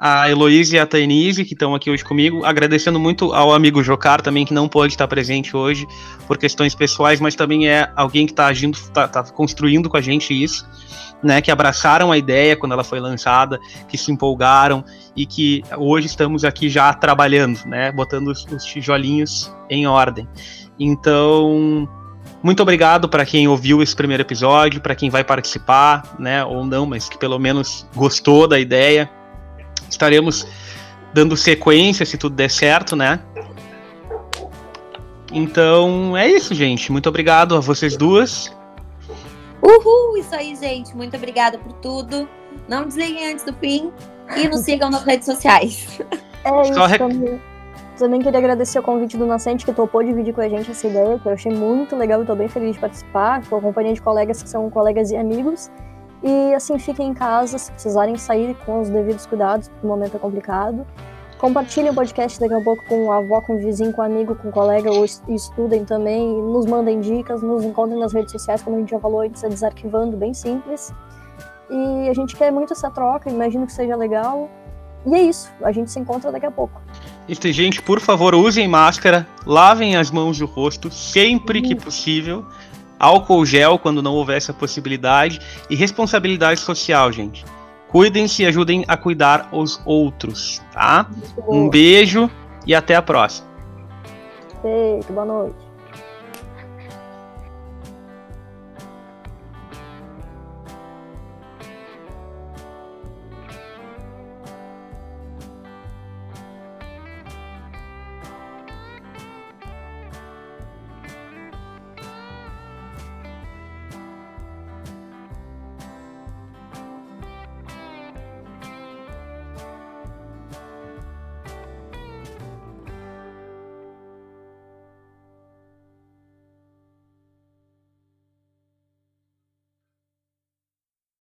a 0.00 0.30
Heloísa 0.30 0.76
e 0.76 0.78
a 0.78 0.86
Tainise, 0.86 1.44
que 1.44 1.52
estão 1.52 1.74
aqui 1.74 1.90
hoje 1.90 2.02
comigo, 2.02 2.42
agradecendo 2.42 2.98
muito 2.98 3.34
ao 3.34 3.52
amigo 3.52 3.82
Jocar 3.82 4.22
também, 4.22 4.46
que 4.46 4.54
não 4.54 4.66
pode 4.66 4.94
estar 4.94 5.06
presente 5.06 5.54
hoje 5.54 5.86
por 6.26 6.38
questões 6.38 6.74
pessoais, 6.74 7.20
mas 7.20 7.34
também 7.34 7.68
é 7.68 7.92
alguém 7.94 8.24
que 8.24 8.32
está 8.32 8.46
agindo, 8.46 8.74
está 8.76 9.06
tá 9.06 9.22
construindo 9.24 9.90
com 9.90 9.98
a 9.98 10.00
gente 10.00 10.32
isso, 10.32 10.66
né, 11.22 11.42
que 11.42 11.50
abraçaram 11.50 12.10
a 12.10 12.16
ideia 12.16 12.56
quando 12.56 12.72
ela 12.72 12.82
foi 12.82 12.98
lançada, 12.98 13.60
que 13.90 13.98
se 13.98 14.10
empolgaram 14.10 14.82
e 15.14 15.26
que 15.26 15.62
hoje 15.76 16.06
estamos 16.06 16.46
aqui 16.46 16.70
já 16.70 16.94
trabalhando, 16.94 17.60
né, 17.66 17.92
botando 17.92 18.28
os, 18.28 18.46
os 18.46 18.64
tijolinhos 18.64 19.54
em 19.68 19.86
ordem. 19.86 20.26
Então, 20.78 21.86
muito 22.42 22.62
obrigado 22.62 23.06
para 23.06 23.26
quem 23.26 23.46
ouviu 23.46 23.82
esse 23.82 23.94
primeiro 23.94 24.22
episódio, 24.22 24.80
para 24.80 24.94
quem 24.94 25.10
vai 25.10 25.22
participar, 25.22 26.16
né, 26.18 26.42
ou 26.42 26.64
não, 26.64 26.86
mas 26.86 27.06
que 27.06 27.18
pelo 27.18 27.38
menos 27.38 27.86
gostou 27.94 28.48
da 28.48 28.58
ideia 28.58 29.10
estaremos 29.92 30.46
dando 31.12 31.36
sequência 31.36 32.06
se 32.06 32.16
tudo 32.16 32.34
der 32.34 32.50
certo, 32.50 32.94
né? 32.94 33.20
Então 35.32 36.16
é 36.16 36.28
isso, 36.28 36.54
gente. 36.54 36.90
Muito 36.90 37.08
obrigado 37.08 37.56
a 37.56 37.60
vocês 37.60 37.96
duas. 37.96 38.54
Uhul, 39.62 40.16
isso 40.16 40.34
aí, 40.34 40.56
gente. 40.56 40.96
Muito 40.96 41.16
obrigada 41.16 41.58
por 41.58 41.72
tudo. 41.74 42.28
Não 42.68 42.84
desliguem 42.86 43.32
antes 43.32 43.44
do 43.44 43.52
fim 43.54 43.92
e 44.36 44.48
nos 44.48 44.60
sigam 44.60 44.90
nas 44.90 45.04
redes 45.04 45.26
sociais. 45.26 46.00
É 46.44 46.62
isso 46.62 46.84
rec... 46.86 46.98
também. 46.98 47.40
Também 47.98 48.20
queria 48.22 48.38
agradecer 48.38 48.78
o 48.78 48.82
convite 48.82 49.18
do 49.18 49.26
Nascente 49.26 49.64
que 49.66 49.74
topou 49.74 50.02
dividir 50.02 50.32
com 50.32 50.40
a 50.40 50.48
gente 50.48 50.70
essa 50.70 50.86
ideia, 50.86 51.18
que 51.18 51.28
eu 51.28 51.32
achei 51.32 51.52
muito 51.52 51.94
legal 51.94 52.20
e 52.20 52.22
estou 52.22 52.34
bem 52.34 52.48
feliz 52.48 52.72
de 52.72 52.80
participar, 52.80 53.44
com 53.46 53.56
a 53.56 53.60
companhia 53.60 53.92
de 53.92 54.00
colegas 54.00 54.42
que 54.42 54.48
são 54.48 54.70
colegas 54.70 55.10
e 55.10 55.16
amigos. 55.16 55.70
E 56.22 56.54
assim, 56.54 56.78
fiquem 56.78 57.08
em 57.08 57.14
casa, 57.14 57.58
se 57.58 57.72
precisarem 57.72 58.16
sair 58.16 58.54
com 58.66 58.80
os 58.80 58.88
devidos 58.88 59.26
cuidados, 59.26 59.68
porque 59.68 59.86
o 59.86 59.88
momento 59.88 60.16
é 60.16 60.18
complicado. 60.18 60.86
Compartilhem 61.38 61.90
o 61.90 61.94
podcast 61.94 62.38
daqui 62.38 62.52
a 62.52 62.60
pouco 62.60 62.84
com 62.84 63.10
a 63.10 63.16
avó, 63.16 63.40
com 63.40 63.56
o 63.56 63.58
vizinho, 63.58 63.94
com 63.94 64.02
o 64.02 64.04
amigo, 64.04 64.34
com 64.34 64.48
o 64.48 64.52
colega, 64.52 64.92
ou 64.92 65.06
estudem 65.06 65.86
também, 65.86 66.22
nos 66.22 66.66
mandem 66.66 67.00
dicas, 67.00 67.42
nos 67.42 67.64
encontrem 67.64 67.98
nas 67.98 68.12
redes 68.12 68.32
sociais, 68.32 68.62
como 68.62 68.76
a 68.76 68.80
gente 68.80 68.90
já 68.90 69.00
falou 69.00 69.22
antes, 69.22 69.42
é 69.42 69.48
desarquivando, 69.48 70.18
bem 70.18 70.34
simples. 70.34 70.92
E 71.70 72.08
a 72.10 72.12
gente 72.12 72.36
quer 72.36 72.52
muito 72.52 72.74
essa 72.74 72.90
troca, 72.90 73.30
imagino 73.30 73.66
que 73.66 73.72
seja 73.72 73.96
legal. 73.96 74.50
E 75.06 75.14
é 75.14 75.22
isso, 75.22 75.50
a 75.62 75.72
gente 75.72 75.90
se 75.90 75.98
encontra 75.98 76.30
daqui 76.30 76.44
a 76.44 76.50
pouco. 76.50 76.78
E, 77.26 77.52
gente, 77.52 77.80
por 77.80 78.00
favor, 78.00 78.34
usem 78.34 78.68
máscara, 78.68 79.26
lavem 79.46 79.96
as 79.96 80.10
mãos 80.10 80.38
e 80.38 80.44
o 80.44 80.46
rosto 80.46 80.90
sempre 80.90 81.62
que 81.62 81.74
possível 81.74 82.44
álcool 83.00 83.46
gel 83.46 83.78
quando 83.78 84.02
não 84.02 84.12
houver 84.12 84.36
essa 84.36 84.52
possibilidade 84.52 85.40
e 85.70 85.74
responsabilidade 85.74 86.60
social, 86.60 87.10
gente. 87.10 87.44
Cuidem-se 87.88 88.42
e 88.42 88.46
ajudem 88.46 88.84
a 88.86 88.96
cuidar 88.96 89.48
os 89.50 89.80
outros, 89.84 90.62
tá? 90.72 91.10
Um 91.48 91.68
beijo 91.68 92.30
e 92.64 92.74
até 92.74 92.94
a 92.94 93.02
próxima. 93.02 93.48
Beijo, 94.62 95.12
boa 95.12 95.24
noite. 95.24 95.69